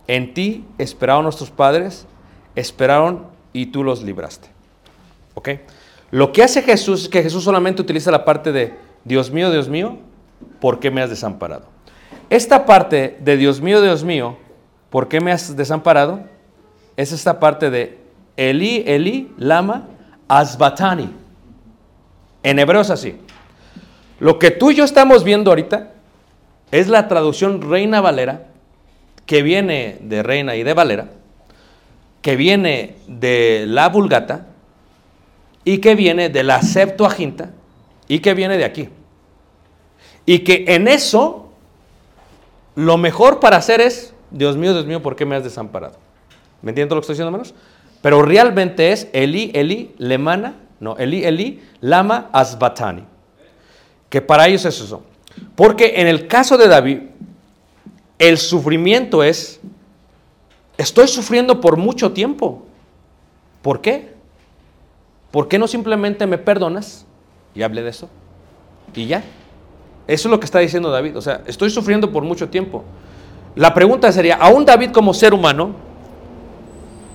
en 0.06 0.34
ti 0.34 0.64
esperaron 0.78 1.24
nuestros 1.24 1.50
padres, 1.50 2.06
esperaron 2.54 3.26
y 3.52 3.66
tú 3.66 3.84
los 3.84 4.02
libraste. 4.02 4.48
¿Ok? 5.34 5.50
Lo 6.10 6.32
que 6.32 6.42
hace 6.42 6.62
Jesús 6.62 7.04
es 7.04 7.08
que 7.08 7.22
Jesús 7.22 7.44
solamente 7.44 7.80
utiliza 7.80 8.10
la 8.10 8.24
parte 8.24 8.52
de 8.52 8.74
Dios 9.04 9.30
mío, 9.30 9.50
Dios 9.50 9.68
mío, 9.68 9.98
¿por 10.60 10.78
qué 10.78 10.90
me 10.90 11.02
has 11.02 11.10
desamparado? 11.10 11.66
Esta 12.28 12.66
parte 12.66 13.16
de 13.20 13.36
Dios 13.36 13.60
mío, 13.60 13.80
Dios 13.80 14.04
mío, 14.04 14.36
¿por 14.90 15.08
qué 15.08 15.20
me 15.20 15.32
has 15.32 15.56
desamparado? 15.56 16.20
Es 16.96 17.12
esta 17.12 17.40
parte 17.40 17.70
de 17.70 17.98
Eli, 18.36 18.84
Eli, 18.86 19.32
lama, 19.38 19.88
asbatani. 20.28 21.10
En 22.42 22.58
hebreo 22.58 22.80
es 22.80 22.90
así. 22.90 23.18
Lo 24.18 24.38
que 24.38 24.50
tú 24.50 24.70
y 24.70 24.74
yo 24.74 24.84
estamos 24.84 25.24
viendo 25.24 25.50
ahorita 25.50 25.92
es 26.72 26.88
la 26.88 27.06
traducción 27.06 27.60
Reina 27.62 28.00
Valera, 28.00 28.48
que 29.26 29.42
viene 29.42 29.98
de 30.00 30.22
Reina 30.22 30.56
y 30.56 30.64
de 30.64 30.74
Valera, 30.74 31.10
que 32.22 32.34
viene 32.34 32.96
de 33.06 33.66
la 33.68 33.90
Vulgata 33.90 34.46
y 35.64 35.78
que 35.78 35.94
viene 35.94 36.30
de 36.30 36.42
la 36.42 36.62
Septuaginta 36.62 37.50
y 38.08 38.18
que 38.18 38.34
viene 38.34 38.56
de 38.56 38.64
aquí. 38.64 38.88
Y 40.24 40.40
que 40.40 40.64
en 40.68 40.88
eso 40.88 41.52
lo 42.74 42.96
mejor 42.96 43.38
para 43.38 43.58
hacer 43.58 43.80
es, 43.82 44.14
Dios 44.30 44.56
mío, 44.56 44.72
Dios 44.72 44.86
mío, 44.86 45.02
¿por 45.02 45.14
qué 45.14 45.26
me 45.26 45.36
has 45.36 45.44
desamparado? 45.44 45.96
¿Me 46.62 46.70
entiendes 46.70 46.94
lo 46.94 47.00
que 47.00 47.04
estoy 47.04 47.14
diciendo, 47.14 47.28
hermanos? 47.28 47.54
Pero 48.00 48.22
realmente 48.22 48.92
es 48.92 49.08
Eli, 49.12 49.50
Eli, 49.54 49.94
Lemana, 49.98 50.54
no, 50.80 50.96
Eli, 50.96 51.24
Eli, 51.24 51.62
Lama, 51.80 52.30
Asbatani. 52.32 53.04
Que 54.08 54.22
para 54.22 54.48
ellos 54.48 54.64
es 54.64 54.80
eso. 54.80 55.04
Porque 55.54 56.00
en 56.00 56.06
el 56.06 56.26
caso 56.26 56.56
de 56.56 56.68
David, 56.68 56.98
el 58.18 58.38
sufrimiento 58.38 59.22
es, 59.22 59.60
estoy 60.78 61.08
sufriendo 61.08 61.60
por 61.60 61.76
mucho 61.76 62.12
tiempo. 62.12 62.62
¿Por 63.62 63.80
qué? 63.80 64.14
¿Por 65.30 65.48
qué 65.48 65.58
no 65.58 65.66
simplemente 65.66 66.26
me 66.26 66.38
perdonas? 66.38 67.06
Y 67.54 67.62
hablé 67.62 67.82
de 67.82 67.90
eso. 67.90 68.08
Y 68.94 69.06
ya. 69.06 69.24
Eso 70.06 70.28
es 70.28 70.30
lo 70.30 70.40
que 70.40 70.44
está 70.44 70.58
diciendo 70.58 70.90
David. 70.90 71.16
O 71.16 71.20
sea, 71.20 71.42
estoy 71.46 71.70
sufriendo 71.70 72.10
por 72.12 72.22
mucho 72.22 72.48
tiempo. 72.48 72.84
La 73.54 73.74
pregunta 73.74 74.10
sería, 74.12 74.36
¿aún 74.36 74.64
David 74.64 74.90
como 74.90 75.12
ser 75.14 75.34
humano 75.34 75.74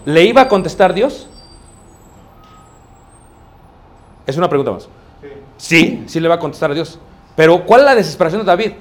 le 0.05 0.23
iba 0.23 0.41
a 0.41 0.47
contestar 0.47 0.93
Dios? 0.93 1.27
Es 4.25 4.37
una 4.37 4.49
pregunta 4.49 4.71
más. 4.71 4.89
sí. 5.57 5.79
Sí, 5.79 6.03
sí 6.07 6.19
le 6.19 6.27
va 6.27 6.35
a 6.35 6.39
contestar 6.39 6.71
a 6.71 6.73
Dios. 6.73 6.99
Pero 7.37 7.63
¿cuál 7.67 7.81
es 7.81 7.85
la 7.85 7.95
desesperación 7.95 8.41
de 8.41 8.47
David? 8.47 8.71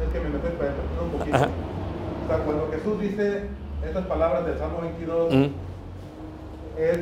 Es 0.00 0.12
que 0.12 0.20
me 0.20 0.38
para 0.38 0.48
entender 0.70 1.02
un 1.02 1.10
poquito. 1.10 1.36
Ajá. 1.36 1.48
O 2.24 2.28
sea, 2.28 2.38
cuando 2.38 2.70
Jesús 2.70 3.00
dice 3.00 3.48
estas 3.84 4.06
palabras 4.06 4.46
del 4.46 4.56
Salmo 4.56 4.80
22, 4.82 5.34
Mm, 5.34 5.46
es 6.78 6.98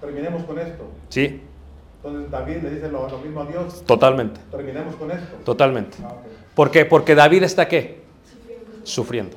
terminemos 0.00 0.44
con 0.44 0.58
esto. 0.60 0.84
Sí, 1.08 1.42
Entonces 1.96 2.30
David 2.30 2.56
le 2.62 2.70
dice 2.70 2.88
lo, 2.88 3.08
lo 3.08 3.18
mismo 3.18 3.40
a 3.40 3.46
Dios, 3.46 3.82
totalmente, 3.84 4.40
terminemos 4.52 4.94
con 4.94 5.10
esto. 5.10 5.36
totalmente. 5.44 5.96
Ah, 6.04 6.12
ok. 6.12 6.26
¿Por 6.54 6.70
qué? 6.70 6.84
Porque 6.84 7.16
David 7.16 7.42
está 7.42 7.66
qué? 7.66 8.02
Sufriendo. 8.84 9.36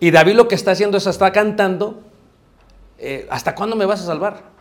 Y 0.00 0.10
David 0.12 0.32
lo 0.34 0.48
que 0.48 0.54
está 0.54 0.70
haciendo 0.70 0.96
es 0.96 1.06
está 1.06 1.30
cantando, 1.30 2.00
eh, 2.98 3.26
¿hasta 3.30 3.54
cuándo 3.54 3.76
me 3.76 3.84
vas 3.84 4.00
a 4.00 4.06
salvar? 4.06 4.56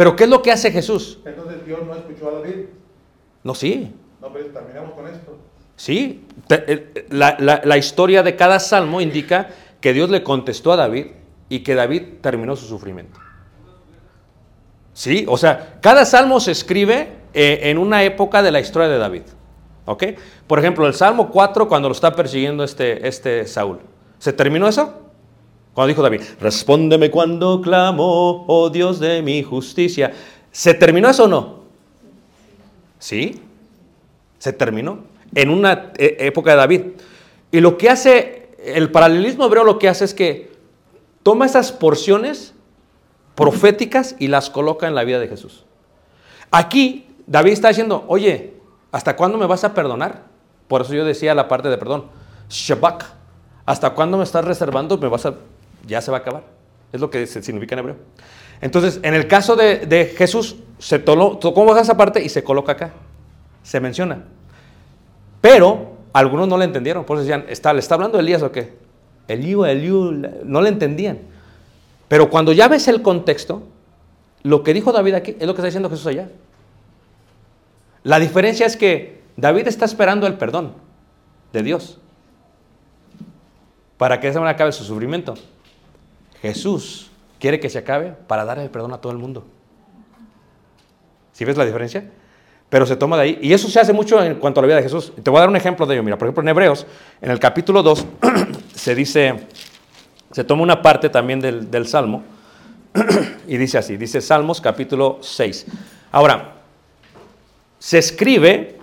Pero 0.00 0.16
¿qué 0.16 0.24
es 0.24 0.30
lo 0.30 0.40
que 0.40 0.50
hace 0.50 0.72
Jesús? 0.72 1.18
Entonces 1.26 1.62
Dios 1.66 1.80
no 1.86 1.94
escuchó 1.94 2.30
a 2.30 2.40
David. 2.40 2.64
No, 3.44 3.54
sí, 3.54 3.94
No, 4.18 4.32
pero 4.32 4.46
terminamos 4.46 4.92
con 4.94 5.06
esto. 5.06 5.36
Sí, 5.76 6.24
el- 6.48 7.04
la, 7.10 7.36
la- 7.38 7.60
la 7.62 7.76
historia 7.76 8.22
de 8.22 8.34
cada 8.34 8.58
salmo 8.60 9.02
indica 9.02 9.48
que 9.82 9.92
Dios 9.92 10.08
le 10.08 10.22
contestó 10.22 10.72
a 10.72 10.76
David 10.76 11.08
y 11.50 11.58
que 11.60 11.74
David 11.74 12.02
terminó 12.22 12.56
su 12.56 12.64
sufrimiento. 12.64 13.20
Sí, 14.94 15.26
o 15.28 15.36
sea, 15.36 15.76
cada 15.82 16.06
salmo 16.06 16.40
se 16.40 16.52
escribe 16.52 17.12
eh, 17.34 17.60
en 17.64 17.76
una 17.76 18.02
época 18.02 18.42
de 18.42 18.52
la 18.52 18.60
historia 18.60 18.88
de 18.88 18.96
David. 18.96 19.22
¿Ok? 19.84 20.04
Por 20.46 20.58
ejemplo, 20.60 20.86
el 20.86 20.94
Salmo 20.94 21.28
4, 21.30 21.68
cuando 21.68 21.90
lo 21.90 21.92
está 21.94 22.16
persiguiendo 22.16 22.64
este, 22.64 23.06
este 23.06 23.46
Saúl. 23.46 23.80
¿Se 24.18 24.32
terminó 24.32 24.66
eso? 24.66 24.99
Dijo 25.86 26.02
David, 26.02 26.22
respóndeme 26.40 27.10
cuando 27.10 27.60
clamo, 27.60 28.44
oh 28.46 28.70
Dios 28.70 29.00
de 29.00 29.22
mi 29.22 29.42
justicia. 29.42 30.12
¿Se 30.52 30.74
terminó 30.74 31.08
eso 31.08 31.24
o 31.24 31.28
no? 31.28 31.60
Sí, 32.98 33.40
se 34.38 34.52
terminó 34.52 35.04
en 35.34 35.50
una 35.50 35.92
eh, 35.96 36.16
época 36.20 36.50
de 36.50 36.56
David. 36.56 36.82
Y 37.52 37.60
lo 37.60 37.78
que 37.78 37.88
hace, 37.88 38.50
el 38.64 38.90
paralelismo 38.90 39.46
hebreo 39.46 39.64
lo 39.64 39.78
que 39.78 39.88
hace 39.88 40.04
es 40.04 40.14
que 40.14 40.52
toma 41.22 41.46
esas 41.46 41.72
porciones 41.72 42.54
proféticas 43.34 44.16
y 44.18 44.28
las 44.28 44.50
coloca 44.50 44.86
en 44.86 44.94
la 44.94 45.04
vida 45.04 45.18
de 45.18 45.28
Jesús. 45.28 45.64
Aquí 46.50 47.06
David 47.26 47.52
está 47.52 47.68
diciendo, 47.68 48.04
oye, 48.08 48.54
¿hasta 48.92 49.16
cuándo 49.16 49.38
me 49.38 49.46
vas 49.46 49.64
a 49.64 49.72
perdonar? 49.72 50.24
Por 50.68 50.82
eso 50.82 50.94
yo 50.94 51.04
decía 51.04 51.34
la 51.34 51.48
parte 51.48 51.68
de 51.68 51.78
perdón, 51.78 52.06
Shabak, 52.48 53.06
¿hasta 53.66 53.90
cuándo 53.90 54.18
me 54.18 54.24
estás 54.24 54.44
reservando? 54.44 54.98
Me 54.98 55.08
vas 55.08 55.26
a, 55.26 55.34
ya 55.86 56.00
se 56.00 56.10
va 56.10 56.18
a 56.18 56.20
acabar. 56.20 56.44
Es 56.92 57.00
lo 57.00 57.10
que 57.10 57.26
significa 57.26 57.74
en 57.74 57.78
hebreo. 57.80 57.96
Entonces, 58.60 59.00
en 59.02 59.14
el 59.14 59.26
caso 59.26 59.56
de, 59.56 60.14
Jesús, 60.16 60.56
se 60.78 60.98
toló, 60.98 61.38
tocó 61.38 61.76
esa 61.76 61.96
parte 61.96 62.22
y 62.22 62.28
se 62.28 62.44
coloca 62.44 62.72
acá. 62.72 62.92
Se 63.62 63.80
menciona. 63.80 64.24
Pero 65.40 65.92
algunos 66.12 66.48
no 66.48 66.58
le 66.58 66.64
entendieron. 66.64 67.04
Por 67.04 67.16
eso 67.16 67.22
decían, 67.24 67.44
¿está, 67.48 67.72
¿le 67.72 67.80
está 67.80 67.94
hablando 67.94 68.18
Elías 68.18 68.42
o 68.42 68.52
qué? 68.52 68.74
Eliú, 69.28 69.64
la- 69.64 70.30
no 70.44 70.60
le 70.60 70.68
entendían. 70.68 71.18
Pero 72.08 72.28
cuando 72.28 72.52
ya 72.52 72.66
ves 72.68 72.88
el 72.88 73.02
contexto, 73.02 73.62
lo 74.42 74.62
que 74.62 74.74
dijo 74.74 74.92
David 74.92 75.14
aquí 75.14 75.36
es 75.38 75.46
lo 75.46 75.54
que 75.54 75.60
está 75.60 75.66
diciendo 75.66 75.88
Jesús 75.88 76.06
allá. 76.08 76.28
La 78.02 78.18
diferencia 78.18 78.66
es 78.66 78.76
que 78.76 79.22
David 79.36 79.68
está 79.68 79.84
esperando 79.84 80.26
el 80.26 80.34
perdón 80.34 80.72
de 81.52 81.62
Dios 81.62 81.98
para 83.96 84.18
que 84.18 84.26
de 84.26 84.30
esa 84.32 84.40
manera 84.40 84.54
acabe 84.54 84.72
su 84.72 84.84
sufrimiento. 84.84 85.34
Jesús 86.42 87.10
quiere 87.38 87.60
que 87.60 87.70
se 87.70 87.78
acabe 87.78 88.14
para 88.26 88.44
dar 88.44 88.58
el 88.58 88.70
perdón 88.70 88.92
a 88.92 88.98
todo 88.98 89.12
el 89.12 89.18
mundo. 89.18 89.46
¿Sí 91.32 91.44
ves 91.44 91.56
la 91.56 91.64
diferencia? 91.64 92.10
Pero 92.68 92.86
se 92.86 92.96
toma 92.96 93.16
de 93.16 93.22
ahí. 93.22 93.38
Y 93.42 93.52
eso 93.52 93.68
se 93.68 93.80
hace 93.80 93.92
mucho 93.92 94.22
en 94.22 94.36
cuanto 94.36 94.60
a 94.60 94.62
la 94.62 94.66
vida 94.66 94.76
de 94.76 94.82
Jesús. 94.82 95.12
Te 95.22 95.30
voy 95.30 95.38
a 95.38 95.40
dar 95.40 95.48
un 95.48 95.56
ejemplo 95.56 95.86
de 95.86 95.94
ello. 95.94 96.02
Mira, 96.02 96.16
por 96.16 96.28
ejemplo, 96.28 96.42
en 96.42 96.48
Hebreos, 96.48 96.86
en 97.20 97.30
el 97.30 97.38
capítulo 97.38 97.82
2, 97.82 98.06
se 98.74 98.94
dice, 98.94 99.46
se 100.30 100.44
toma 100.44 100.62
una 100.62 100.80
parte 100.80 101.08
también 101.08 101.40
del, 101.40 101.70
del 101.70 101.86
Salmo 101.88 102.22
y 103.46 103.56
dice 103.56 103.78
así, 103.78 103.96
dice 103.96 104.20
Salmos 104.20 104.60
capítulo 104.60 105.18
6. 105.20 105.66
Ahora, 106.12 106.54
se 107.78 107.98
escribe, 107.98 108.78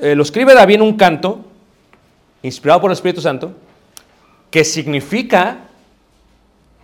eh, 0.00 0.14
lo 0.14 0.22
escribe 0.22 0.54
David 0.54 0.80
un 0.80 0.96
canto, 0.96 1.44
inspirado 2.42 2.80
por 2.80 2.90
el 2.90 2.94
Espíritu 2.94 3.20
Santo, 3.20 3.52
que 4.50 4.64
significa 4.64 5.67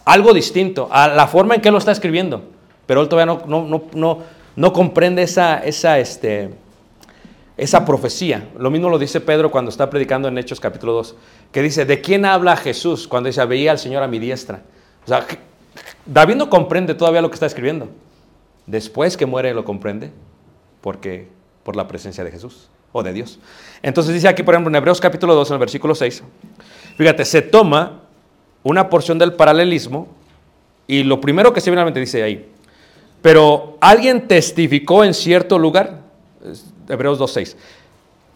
algo 0.05 0.35
distinto 0.35 0.89
a 0.91 1.09
la 1.09 1.27
forma 1.27 1.55
en 1.55 1.61
que 1.61 1.71
lo 1.71 1.79
está 1.79 1.93
escribiendo. 1.93 2.43
Pero 2.87 3.01
él 3.01 3.09
todavía 3.09 3.35
no, 3.35 3.43
no, 3.47 3.83
no, 3.95 4.19
no, 4.57 4.73
comprende 4.73 5.23
esa, 5.23 5.59
esa, 5.59 5.99
este, 5.99 6.51
esa 7.57 7.85
profecía. 7.85 8.49
Lo 8.59 8.71
mismo 8.71 8.91
lo 8.91 8.99
dice 8.99 9.21
Pedro 9.21 9.51
cuando 9.51 9.71
está 9.71 9.89
predicando 9.89 10.29
en 10.29 10.37
Hechos 10.37 10.61
capítulo 10.61 10.93
2, 10.93 11.17
que 11.51 11.63
dice, 11.63 11.85
¿de 11.87 12.01
quién 12.01 12.25
habla 12.27 12.57
Jesús? 12.57 13.09
Cuando 13.09 13.29
dice, 13.29 13.45
veía 13.47 13.71
al 13.71 13.79
Señor 13.79 14.03
a 14.03 14.09
mi 14.09 14.19
diestra. 14.19 14.63
O 15.05 15.09
sea, 15.09 15.27
David 16.05 16.35
no 16.37 16.51
comprende 16.51 16.95
todavía 16.95 17.23
lo 17.23 17.31
que 17.31 17.35
está 17.35 17.47
escribiendo. 17.47 17.89
Después 18.67 19.17
que 19.17 19.27
muere 19.27 19.55
lo 19.55 19.65
comprende, 19.65 20.11
porque 20.81 21.29
por 21.63 21.77
la 21.77 21.89
presencia 21.89 22.23
de 22.25 22.31
Jesús 22.31 22.69
o 22.93 23.03
de 23.03 23.13
Dios. 23.13 23.39
Entonces 23.83 24.15
dice 24.15 24.29
aquí, 24.29 24.43
por 24.43 24.55
ejemplo, 24.55 24.71
en 24.71 24.77
Hebreos 24.77 25.01
capítulo 25.01 25.35
2, 25.35 25.51
en 25.51 25.55
el 25.55 25.59
versículo 25.59 25.95
6, 25.95 26.23
fíjate, 26.97 27.25
se 27.25 27.43
toma 27.43 28.04
una 28.65 28.91
porción 28.91 29.19
del 29.19 29.35
paralelismo 29.35 30.09
y 30.89 31.05
lo 31.05 31.21
primero 31.21 31.53
que 31.53 31.61
se 31.61 31.71
viene 31.71 31.89
a 31.89 31.91
dice 31.93 32.23
ahí, 32.23 32.51
pero 33.23 33.79
alguien 33.81 34.27
testificó 34.27 35.05
en 35.05 35.15
cierto 35.15 35.59
lugar, 35.59 36.01
Hebreos 36.89 37.21
2.6, 37.21 37.57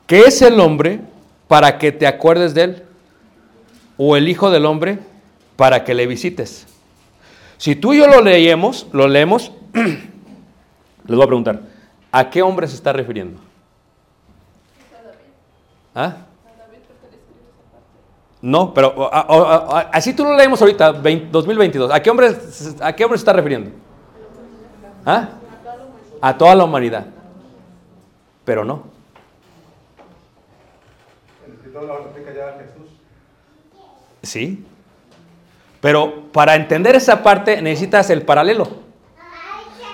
que 0.07 0.21
es 0.21 0.41
el 0.41 0.61
hombre 0.61 1.01
para 1.49 1.79
que 1.79 1.93
te 1.93 2.07
acuerdes 2.07 2.55
de 2.55 2.63
él, 2.63 2.83
o 3.97 4.17
el 4.17 4.29
hijo 4.29 4.51
del 4.51 4.65
hombre 4.65 5.01
para 5.57 5.83
que 5.85 5.93
le 5.93 6.07
visites. 6.07 6.67
Si 7.57 7.75
tú 7.75 7.93
y 7.93 7.99
yo 7.99 8.07
lo 8.07 8.23
leemos, 8.23 8.87
lo 8.93 9.09
leemos, 9.09 9.51
les 9.75 11.17
voy 11.17 11.23
a 11.23 11.27
preguntar, 11.27 11.63
¿a 12.13 12.31
qué 12.31 12.43
hombre 12.43 12.69
se 12.69 12.77
está 12.77 12.93
refiriendo? 12.93 13.41
¿Ah? 15.95 16.28
No, 18.41 18.73
pero 18.73 19.11
a- 19.13 19.21
a- 19.21 19.79
a- 19.81 19.91
así 19.93 20.15
tú 20.15 20.25
lo 20.25 20.37
leemos 20.37 20.61
ahorita, 20.61 20.93
20 20.93 21.29
2022. 21.31 21.91
¿A 21.91 22.01
qué 22.01 22.11
hombre, 22.11 22.37
a 22.81 22.93
qué 22.95 23.05
hombre 23.05 23.19
se 23.19 23.23
está 23.23 23.33
refiriendo? 23.33 23.71
¿Ah? 25.05 25.29
A 26.21 26.37
toda 26.37 26.55
la 26.55 26.65
humanidad. 26.65 27.07
Pero 28.45 28.65
no. 28.65 28.85
Sí. 34.23 34.65
Pero 35.81 36.25
para 36.33 36.55
entender 36.57 36.97
esa 36.97 37.23
parte 37.23 37.61
necesitas 37.63 38.11
el 38.11 38.23
paralelo. 38.23 38.69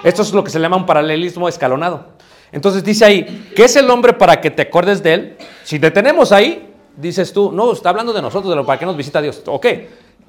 Esto 0.02 0.22
es 0.22 0.33
lo 0.33 0.42
que 0.44 0.50
se 0.50 0.59
llama 0.59 0.76
un 0.76 0.87
paralelismo 0.87 1.48
escalonado. 1.48 2.09
Entonces 2.52 2.85
dice 2.85 3.04
ahí, 3.04 3.52
¿qué 3.57 3.64
es 3.64 3.76
el 3.76 3.90
hombre 3.90 4.12
para 4.12 4.40
que 4.40 4.50
te 4.50 4.62
acuerdes 4.62 5.02
de 5.02 5.14
él? 5.14 5.37
Si 5.64 5.78
te 5.78 5.90
tenemos 5.90 6.30
ahí, 6.30 6.74
dices 6.96 7.33
tú, 7.33 7.52
no, 7.52 7.72
está 7.72 7.90
hablando 7.90 8.12
de 8.12 8.22
nosotros, 8.22 8.50
de 8.50 8.57
lo 8.57 8.66
para 8.66 8.78
qué 8.78 8.87
nos 8.87 8.96
visita 8.96 9.20
Dios. 9.20 9.42
Ok, 9.46 9.66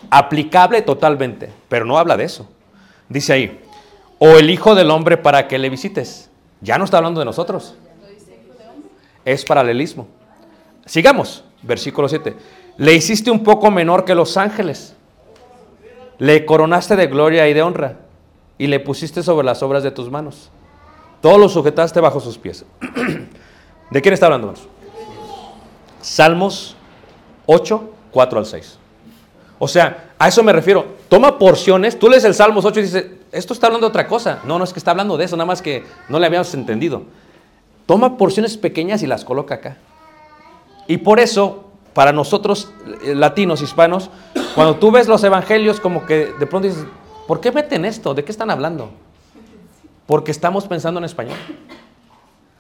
aplicable 0.09 0.81
totalmente, 0.81 1.51
pero 1.69 1.85
no 1.85 1.97
habla 1.97 2.17
de 2.17 2.25
eso. 2.25 2.47
Dice 3.09 3.33
ahí, 3.33 3.59
o 4.19 4.37
el 4.37 4.49
hijo 4.49 4.75
del 4.75 4.91
hombre 4.91 5.17
para 5.17 5.47
que 5.47 5.57
le 5.57 5.69
visites. 5.69 6.29
Ya 6.61 6.77
no 6.77 6.85
está 6.85 6.97
hablando 6.97 7.19
de 7.19 7.25
nosotros. 7.25 7.75
Es 9.23 9.43
paralelismo. 9.43 10.07
Sigamos, 10.85 11.43
versículo 11.61 12.07
7. 12.07 12.35
Le 12.77 12.93
hiciste 12.93 13.31
un 13.31 13.43
poco 13.43 13.71
menor 13.71 14.05
que 14.05 14.15
los 14.15 14.37
ángeles. 14.37 14.95
Le 16.17 16.45
coronaste 16.45 16.95
de 16.95 17.07
gloria 17.07 17.47
y 17.47 17.53
de 17.53 17.61
honra. 17.61 17.97
Y 18.57 18.67
le 18.67 18.79
pusiste 18.79 19.21
sobre 19.23 19.45
las 19.45 19.61
obras 19.63 19.83
de 19.83 19.91
tus 19.91 20.09
manos. 20.09 20.49
Todo 21.21 21.37
lo 21.37 21.49
sujetaste 21.49 21.99
bajo 21.99 22.19
sus 22.19 22.37
pies. 22.37 22.65
¿De 23.91 24.01
quién 24.01 24.13
está 24.13 24.27
hablando? 24.27 24.49
hermanos? 24.49 24.74
Salmos 26.05 26.75
8, 27.47 27.89
4 28.11 28.39
al 28.39 28.45
6. 28.45 28.77
O 29.57 29.67
sea, 29.67 30.11
a 30.19 30.27
eso 30.27 30.43
me 30.43 30.53
refiero. 30.53 30.85
Toma 31.09 31.39
porciones, 31.39 31.97
tú 31.97 32.07
lees 32.09 32.23
el 32.25 32.35
Salmos 32.35 32.63
8 32.63 32.79
y 32.79 32.83
dices, 32.83 33.05
esto 33.31 33.53
está 33.53 33.65
hablando 33.65 33.87
de 33.87 33.89
otra 33.89 34.07
cosa. 34.07 34.39
No, 34.43 34.59
no 34.59 34.63
es 34.63 34.71
que 34.71 34.77
está 34.77 34.91
hablando 34.91 35.17
de 35.17 35.25
eso, 35.25 35.35
nada 35.35 35.47
más 35.47 35.63
que 35.63 35.83
no 36.07 36.19
le 36.19 36.27
habíamos 36.27 36.53
entendido. 36.53 37.01
Toma 37.87 38.17
porciones 38.17 38.55
pequeñas 38.55 39.01
y 39.01 39.07
las 39.07 39.25
coloca 39.25 39.55
acá. 39.55 39.77
Y 40.87 40.97
por 40.97 41.19
eso, 41.19 41.65
para 41.93 42.11
nosotros 42.11 42.71
eh, 43.03 43.15
latinos, 43.15 43.63
hispanos, 43.63 44.11
cuando 44.53 44.75
tú 44.75 44.91
ves 44.91 45.07
los 45.07 45.23
evangelios, 45.23 45.79
como 45.79 46.05
que 46.05 46.33
de 46.39 46.45
pronto 46.45 46.67
dices, 46.67 46.85
¿por 47.27 47.41
qué 47.41 47.51
meten 47.51 47.83
esto? 47.83 48.13
¿De 48.13 48.23
qué 48.23 48.31
están 48.31 48.51
hablando? 48.51 48.91
Porque 50.05 50.29
estamos 50.29 50.67
pensando 50.67 50.99
en 50.99 51.05
español. 51.05 51.37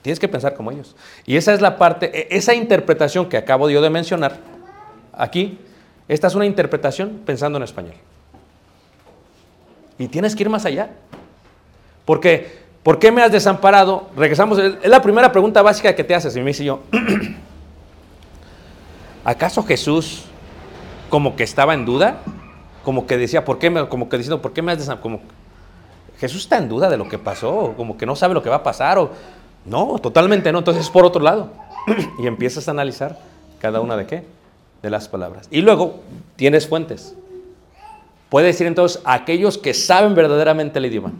Tienes 0.05 0.19
que 0.19 0.27
pensar 0.27 0.53
como 0.53 0.69
ellos. 0.69 0.95
Y 1.25 1.35
esa 1.35 1.51
es 1.51 1.61
la 1.61 1.79
parte, 1.79 2.11
e- 2.13 2.37
esa 2.37 2.53
interpretación 2.53 3.27
que 3.27 3.37
acabo 3.37 3.71
yo 3.71 3.81
de 3.81 3.89
mencionar 3.89 4.37
aquí, 5.11 5.57
esta 6.07 6.27
es 6.27 6.35
una 6.35 6.45
interpretación 6.45 7.23
pensando 7.25 7.57
en 7.57 7.63
español. 7.63 7.95
Y 9.97 10.07
tienes 10.07 10.35
que 10.35 10.43
ir 10.43 10.49
más 10.51 10.63
allá. 10.63 10.91
Porque, 12.05 12.59
¿por 12.83 12.99
qué 12.99 13.11
me 13.11 13.23
has 13.23 13.31
desamparado? 13.31 14.11
Regresamos, 14.15 14.59
es 14.59 14.87
la 14.87 15.01
primera 15.01 15.31
pregunta 15.31 15.63
básica 15.63 15.95
que 15.95 16.03
te 16.03 16.13
haces. 16.13 16.35
Y 16.35 16.39
me 16.41 16.51
dice 16.51 16.63
yo, 16.63 16.81
¿acaso 19.25 19.63
Jesús 19.63 20.25
como 21.09 21.35
que 21.35 21.43
estaba 21.43 21.73
en 21.73 21.83
duda? 21.83 22.19
Como 22.83 23.07
que 23.07 23.17
decía, 23.17 23.43
¿por 23.43 23.57
qué 23.57 23.71
me, 23.71 23.89
como 23.89 24.07
que 24.07 24.17
diciendo, 24.17 24.39
¿por 24.39 24.53
qué 24.53 24.61
me 24.61 24.71
has 24.71 24.77
desamparado? 24.77 25.21
Jesús 26.19 26.43
está 26.43 26.57
en 26.57 26.69
duda 26.69 26.91
de 26.91 26.97
lo 26.97 27.09
que 27.09 27.17
pasó, 27.17 27.73
como 27.75 27.97
que 27.97 28.05
no 28.05 28.15
sabe 28.15 28.35
lo 28.35 28.43
que 28.43 28.51
va 28.51 28.57
a 28.57 28.63
pasar, 28.63 28.99
o 28.99 29.09
no, 29.65 29.97
totalmente 29.99 30.51
no. 30.51 30.59
Entonces, 30.59 30.89
por 30.89 31.05
otro 31.05 31.21
lado, 31.21 31.51
y 32.19 32.27
empiezas 32.27 32.67
a 32.67 32.71
analizar 32.71 33.19
cada 33.59 33.81
una 33.81 33.97
de 33.97 34.05
qué, 34.05 34.23
de 34.81 34.89
las 34.89 35.07
palabras. 35.07 35.47
Y 35.51 35.61
luego 35.61 35.99
tienes 36.35 36.67
fuentes. 36.67 37.15
Puede 38.29 38.47
decir 38.47 38.67
entonces 38.67 39.01
aquellos 39.05 39.57
que 39.57 39.73
saben 39.73 40.15
verdaderamente 40.15 40.79
el 40.79 40.85
idioma. 40.87 41.11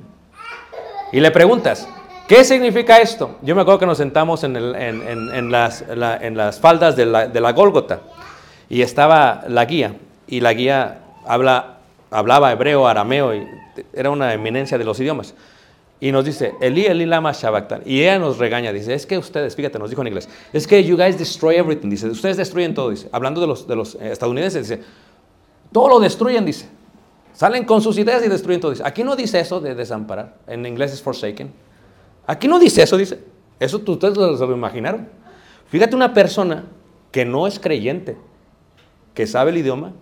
Y 1.12 1.20
le 1.20 1.32
preguntas, 1.32 1.88
¿Qué 2.28 2.44
significa 2.44 2.98
esto? 2.98 3.38
Yo 3.44 3.54
me 3.56 3.62
acuerdo 3.62 3.80
que 3.82 3.86
nos 3.86 4.00
sentamos 4.00 4.44
en, 4.44 4.56
el- 4.56 4.76
en 4.76 5.52
las 5.52 6.60
faldas 6.60 6.96
de 6.96 7.06
la, 7.06 7.28
de 7.28 7.40
la 7.40 7.52
Gólgota 7.52 8.00
y 8.68 8.82
estaba 8.82 9.44
la 9.48 9.64
guía 9.66 9.94
y 10.26 10.40
la 10.40 10.54
guía 10.54 11.02
habla, 11.28 11.78
hablaba 12.10 12.52
hebreo, 12.52 12.88
arameo 12.88 13.36
y 13.36 13.48
era 13.94 14.10
una 14.10 14.34
eminencia 14.34 14.76
de 14.80 14.84
los 14.86 15.00
idiomas. 15.00 15.36
Y 16.00 16.12
nos 16.12 16.26
dice, 16.26 16.54
Eli, 16.60 16.86
Eli, 16.86 17.06
lama 17.06 17.34
sabachthani. 17.34 17.84
Y 17.86 18.02
ella 18.02 18.20
nos 18.20 18.38
regaña, 18.38 18.74
dice, 18.74 18.94
es 18.94 19.06
que 19.06 19.18
ustedes, 19.18 19.56
fíjate, 19.56 19.80
nos 19.80 19.90
dijo 19.90 20.02
en 20.02 20.08
inglés, 20.08 20.28
es 20.52 20.68
que 20.68 20.84
you 20.84 20.98
guys 20.98 21.18
destroy 21.18 21.56
everything, 21.56 21.90
dice, 21.90 22.08
ustedes 22.08 22.38
destruyen 22.38 22.74
todo, 22.74 22.90
dice. 22.90 23.08
Hablando 23.12 23.40
de 23.40 23.48
los, 23.48 23.68
de 23.68 23.76
los 23.76 23.96
eh, 23.96 24.12
estadounidenses, 24.12 24.68
dice, 24.68 24.84
todo 25.72 25.88
lo 25.88 26.00
destruyen, 26.00 26.46
dice. 26.46 26.68
Salen 27.34 27.66
con 27.66 27.82
sus 27.82 27.98
ideas 27.98 28.26
y 28.26 28.30
destruyen 28.30 28.60
todo, 28.60 28.72
dice. 28.72 28.84
Aquí 28.86 29.04
no 29.04 29.16
dice 29.16 29.40
eso 29.40 29.62
de 29.62 29.74
desamparar, 29.74 30.36
en 30.48 30.66
inglés 30.66 30.94
es 30.94 31.02
forsaken. 31.02 31.52
Aquí 32.28 32.48
no 32.48 32.60
dice 32.60 32.84
eso, 32.84 32.98
dice. 32.98 33.20
Eso 33.60 33.82
ustedes 33.86 34.18
lo 34.18 34.52
imaginaron. 34.52 35.08
Fíjate 35.68 35.96
una 35.96 36.14
persona 36.14 36.66
que 37.12 37.24
no 37.24 37.48
es 37.48 37.60
creyente, 37.60 38.18
que 39.14 39.26
sabe 39.28 39.52
el 39.52 39.58
idioma, 39.58 39.94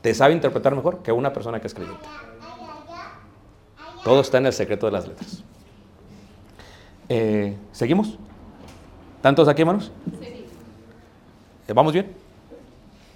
te 0.00 0.14
sabe 0.14 0.34
interpretar 0.34 0.74
mejor 0.74 1.02
que 1.02 1.10
una 1.10 1.32
persona 1.32 1.60
que 1.60 1.66
es 1.66 1.74
creyente. 1.74 2.06
Todo 4.04 4.20
está 4.20 4.38
en 4.38 4.46
el 4.46 4.52
secreto 4.52 4.86
de 4.86 4.92
las 4.92 5.06
letras. 5.06 5.42
Eh, 7.08 7.56
¿Seguimos? 7.72 8.18
¿Tantos 9.20 9.48
aquí, 9.48 9.62
hermanos? 9.62 9.92
Eh, 10.20 11.72
¿Vamos 11.72 11.92
bien? 11.92 12.12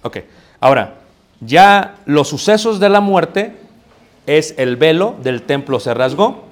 Ok. 0.03 0.17
Ahora, 0.59 0.95
ya 1.41 1.95
los 2.05 2.29
sucesos 2.29 2.79
de 2.79 2.89
la 2.89 3.01
muerte 3.01 3.55
es 4.25 4.55
el 4.57 4.75
velo 4.75 5.15
del 5.21 5.43
templo 5.43 5.79
se 5.79 5.93
rasgó, 5.93 6.43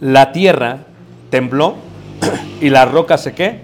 la 0.00 0.32
tierra 0.32 0.80
tembló 1.30 1.76
y 2.60 2.70
las 2.70 2.90
rocas 2.90 3.22
se 3.22 3.34
qué? 3.34 3.62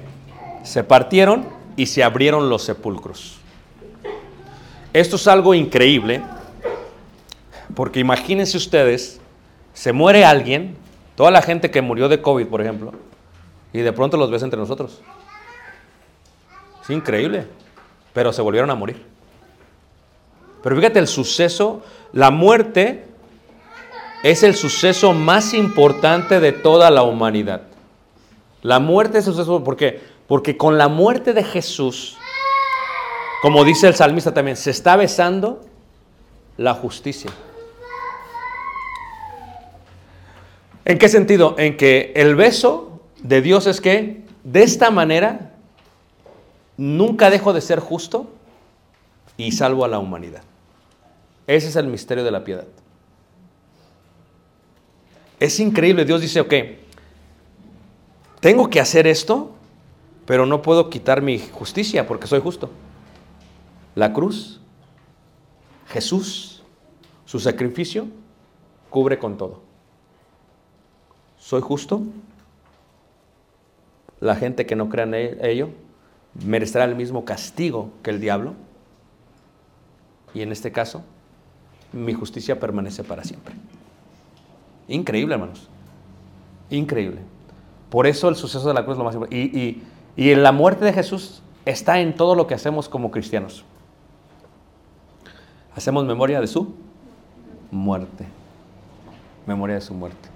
Se 0.63 0.85
partieron 0.85 1.47
y 1.77 1.87
se 1.87 2.05
abrieron 2.05 2.49
los 2.49 2.63
sepulcros. 2.63 3.39
Esto 4.93 5.17
es 5.17 5.27
algo 5.27 5.55
increíble 5.55 6.23
porque 7.75 8.01
imagínense 8.01 8.57
ustedes, 8.57 9.21
se 9.73 9.93
muere 9.93 10.25
alguien, 10.25 10.77
toda 11.17 11.31
la 11.31 11.43
gente 11.43 11.71
que 11.71 11.81
murió 11.83 12.09
de 12.09 12.21
COVID, 12.21 12.47
por 12.47 12.61
ejemplo, 12.61 12.93
y 13.73 13.81
de 13.81 13.93
pronto 13.93 14.17
los 14.17 14.31
ves 14.31 14.43
entre 14.43 14.59
nosotros. 14.59 15.01
Es 16.83 16.91
increíble, 16.91 17.47
pero 18.13 18.33
se 18.33 18.43
volvieron 18.43 18.71
a 18.71 18.75
morir. 18.75 19.05
Pero 20.63 20.77
fíjate 20.77 20.99
el 20.99 21.09
suceso, 21.09 21.83
la 22.13 22.31
muerte 22.31 23.07
es 24.23 24.43
el 24.43 24.55
suceso 24.55 25.13
más 25.13 25.55
importante 25.55 26.41
de 26.41 26.53
toda 26.53 26.91
la 26.91 27.03
humanidad. 27.03 27.63
La 28.63 28.79
muerte 28.79 29.19
es 29.19 29.27
el 29.27 29.35
suceso, 29.35 29.65
¿por 29.65 29.77
qué? 29.77 30.01
Porque 30.29 30.57
con 30.57 30.79
la 30.79 30.89
muerte 30.89 31.33
de 31.33 31.43
Jesús, 31.43 32.17
como 33.43 33.65
dice 33.65 33.89
el 33.89 33.95
salmista 33.95 34.33
también, 34.33 34.57
se 34.57 34.71
está 34.71 34.97
besando 34.97 35.63
la 36.57 36.75
justicia. 36.75 37.31
¿En 40.85 40.99
qué 40.99 41.09
sentido? 41.09 41.55
En 41.59 41.77
que 41.77 42.13
el 42.17 42.35
beso 42.35 43.01
de 43.23 43.41
Dios 43.41 43.67
es 43.67 43.81
que 43.81 44.23
de 44.43 44.63
esta 44.63 44.91
manera 44.91 45.55
nunca 46.77 47.31
dejo 47.31 47.53
de 47.53 47.61
ser 47.61 47.79
justo 47.79 48.31
y 49.37 49.53
salvo 49.53 49.85
a 49.85 49.89
la 49.89 49.99
humanidad. 49.99 50.43
Ese 51.47 51.69
es 51.69 51.77
el 51.77 51.87
misterio 51.87 52.25
de 52.25 52.31
la 52.31 52.45
piedad. 52.45 52.67
Es 55.39 55.59
increíble, 55.61 56.05
Dios 56.05 56.21
dice, 56.21 56.41
ok, 56.41 56.55
tengo 58.41 58.71
que 58.71 58.81
hacer 58.81 59.07
esto, 59.07 59.53
pero 60.27 60.47
no 60.47 60.63
puedo 60.63 60.89
quitar 60.91 61.23
mi 61.23 61.39
justicia 61.39 62.07
porque 62.07 62.27
soy 62.27 62.41
justo. 62.41 62.71
La 63.95 64.13
cruz, 64.13 64.61
Jesús, 65.89 66.63
su 67.25 67.39
sacrificio, 67.39 68.07
cubre 68.89 69.19
con 69.19 69.37
todo. 69.37 69.72
¿Soy 71.43 71.61
justo? 71.61 72.03
La 74.21 74.37
gente 74.37 74.65
que 74.65 74.77
no 74.77 74.89
crea 74.89 75.05
en 75.05 75.45
ello 75.45 75.71
merecerá 76.47 76.85
el 76.85 76.95
mismo 76.95 77.25
castigo 77.25 77.91
que 78.05 78.11
el 78.11 78.21
diablo. 78.21 78.55
Y 80.35 80.43
en 80.43 80.53
este 80.53 80.71
caso, 80.71 81.03
mi 81.93 82.15
justicia 82.15 82.61
permanece 82.61 83.03
para 83.03 83.25
siempre. 83.25 83.55
Increíble, 84.87 85.35
hermanos. 85.35 85.69
Increíble. 86.71 87.19
Por 87.91 88.07
eso 88.07 88.29
el 88.29 88.37
suceso 88.37 88.69
de 88.69 88.75
la 88.75 88.85
cruz 88.85 88.95
es 88.95 88.99
lo 88.99 89.05
más 89.05 89.15
importante. 89.15 89.37
Y, 89.37 89.59
y, 89.59 89.83
y 90.17 90.31
en 90.31 90.45
la 90.45 90.53
muerte 90.53 90.85
de 90.85 90.93
Jesús 90.93 91.43
está 91.65 91.99
en 91.99 92.15
todo 92.15 92.37
lo 92.37 92.47
que 92.47 92.55
hacemos 92.55 92.89
como 92.89 93.11
cristianos. 93.11 93.65
Hacemos 95.75 96.05
memoria 96.05 96.41
de 96.41 96.47
su 96.47 96.73
muerte. 97.73 98.27
Memoria 99.45 99.75
de 99.75 99.81
su 99.81 99.93
muerte. 99.93 100.32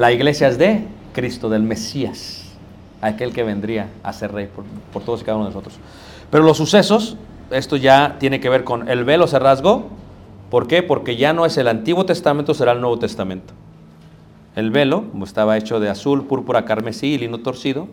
La 0.00 0.12
iglesia 0.12 0.48
es 0.48 0.56
de 0.56 0.86
Cristo, 1.12 1.50
del 1.50 1.62
Mesías, 1.62 2.44
aquel 3.02 3.34
que 3.34 3.42
vendría 3.42 3.90
a 4.02 4.14
ser 4.14 4.32
rey 4.32 4.46
por, 4.46 4.64
por 4.94 5.02
todos 5.02 5.20
y 5.20 5.24
cada 5.24 5.36
uno 5.36 5.44
de 5.44 5.50
nosotros. 5.50 5.74
Pero 6.30 6.42
los 6.42 6.56
sucesos, 6.56 7.18
esto 7.50 7.76
ya 7.76 8.16
tiene 8.18 8.40
que 8.40 8.48
ver 8.48 8.64
con 8.64 8.88
el 8.88 9.04
velo 9.04 9.26
se 9.26 9.38
rasgó. 9.38 9.88
¿Por 10.48 10.68
qué? 10.68 10.82
Porque 10.82 11.16
ya 11.16 11.34
no 11.34 11.44
es 11.44 11.58
el 11.58 11.68
Antiguo 11.68 12.06
Testamento, 12.06 12.54
será 12.54 12.72
el 12.72 12.80
Nuevo 12.80 12.98
Testamento. 12.98 13.52
El 14.56 14.70
velo 14.70 15.04
estaba 15.22 15.58
hecho 15.58 15.80
de 15.80 15.90
azul, 15.90 16.24
púrpura, 16.24 16.64
carmesí 16.64 17.08
y 17.08 17.18
lino 17.18 17.40
torcido, 17.40 17.86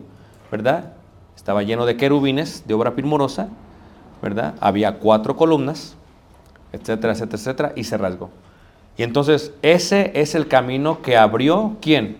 ¿verdad? 0.50 0.94
Estaba 1.36 1.62
lleno 1.62 1.84
de 1.84 1.98
querubines 1.98 2.66
de 2.66 2.72
obra 2.72 2.94
primorosa, 2.94 3.48
¿verdad? 4.22 4.54
Había 4.60 4.94
cuatro 4.94 5.36
columnas, 5.36 5.94
etcétera, 6.72 7.12
etcétera, 7.12 7.36
etcétera, 7.38 7.72
y 7.76 7.84
se 7.84 7.98
rasgó. 7.98 8.30
Y 8.98 9.04
entonces 9.04 9.52
ese 9.62 10.10
es 10.14 10.34
el 10.34 10.48
camino 10.48 11.00
que 11.00 11.16
abrió 11.16 11.76
¿quién? 11.80 12.18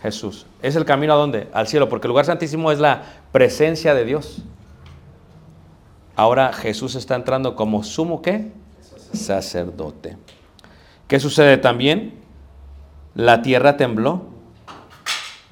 Jesús. 0.00 0.46
¿Es 0.62 0.74
el 0.74 0.84
camino 0.84 1.12
a 1.12 1.16
dónde? 1.16 1.48
Al 1.52 1.68
cielo, 1.68 1.88
porque 1.88 2.06
el 2.06 2.08
lugar 2.08 2.24
santísimo 2.24 2.72
es 2.72 2.80
la 2.80 3.02
presencia 3.30 3.94
de 3.94 4.04
Dios. 4.04 4.42
Ahora 6.16 6.52
Jesús 6.54 6.94
está 6.94 7.14
entrando 7.14 7.54
como 7.54 7.84
sumo 7.84 8.22
qué? 8.22 8.50
Sacerdote. 9.12 10.16
¿Qué 11.06 11.20
sucede 11.20 11.58
también? 11.58 12.14
La 13.14 13.42
tierra 13.42 13.76
tembló. 13.76 14.22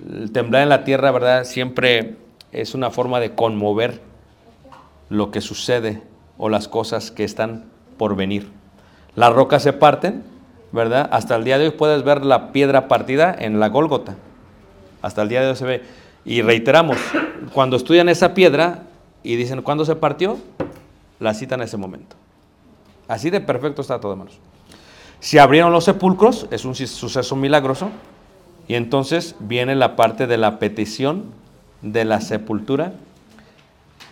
El 0.02 0.32
temblar 0.32 0.62
en 0.62 0.70
la 0.70 0.82
tierra, 0.82 1.10
¿verdad? 1.10 1.44
Siempre 1.44 2.16
es 2.52 2.74
una 2.74 2.90
forma 2.90 3.20
de 3.20 3.34
conmover 3.34 4.00
lo 5.10 5.30
que 5.30 5.42
sucede 5.42 6.02
o 6.38 6.48
las 6.48 6.68
cosas 6.68 7.10
que 7.10 7.24
están 7.24 7.66
por 7.98 8.16
venir. 8.16 8.59
Las 9.14 9.32
rocas 9.32 9.62
se 9.62 9.72
parten, 9.72 10.22
¿verdad? 10.72 11.08
Hasta 11.12 11.36
el 11.36 11.44
día 11.44 11.58
de 11.58 11.66
hoy 11.66 11.70
puedes 11.72 12.02
ver 12.04 12.24
la 12.24 12.52
piedra 12.52 12.88
partida 12.88 13.34
en 13.38 13.60
la 13.60 13.68
Gólgota. 13.68 14.16
Hasta 15.02 15.22
el 15.22 15.28
día 15.28 15.42
de 15.42 15.48
hoy 15.48 15.56
se 15.56 15.64
ve. 15.64 15.82
Y 16.24 16.42
reiteramos, 16.42 16.98
cuando 17.52 17.76
estudian 17.76 18.08
esa 18.08 18.34
piedra 18.34 18.82
y 19.22 19.36
dicen, 19.36 19.62
¿cuándo 19.62 19.84
se 19.84 19.96
partió? 19.96 20.38
La 21.18 21.34
citan 21.34 21.60
en 21.60 21.64
ese 21.64 21.76
momento. 21.76 22.16
Así 23.08 23.30
de 23.30 23.40
perfecto 23.40 23.82
está 23.82 24.00
todo, 24.00 24.12
hermanos. 24.12 24.38
Se 25.18 25.40
abrieron 25.40 25.72
los 25.72 25.84
sepulcros, 25.84 26.46
es 26.50 26.64
un 26.64 26.74
suceso 26.74 27.36
milagroso, 27.36 27.90
y 28.68 28.74
entonces 28.74 29.34
viene 29.40 29.74
la 29.74 29.96
parte 29.96 30.26
de 30.26 30.38
la 30.38 30.58
petición 30.58 31.24
de 31.82 32.04
la 32.04 32.20
sepultura 32.20 32.92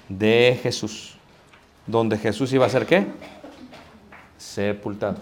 de 0.09 0.59
Jesús, 0.63 1.17
donde 1.87 2.19
Jesús 2.19 2.53
iba 2.53 2.67
a 2.67 2.71
ser 2.71 2.87
qué? 2.87 3.07
Sepultado. 4.59 5.19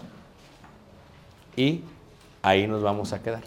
Y 1.57 1.82
ahí 2.41 2.66
nos 2.66 2.82
vamos 2.82 3.12
a 3.12 3.22
quedar. 3.22 3.43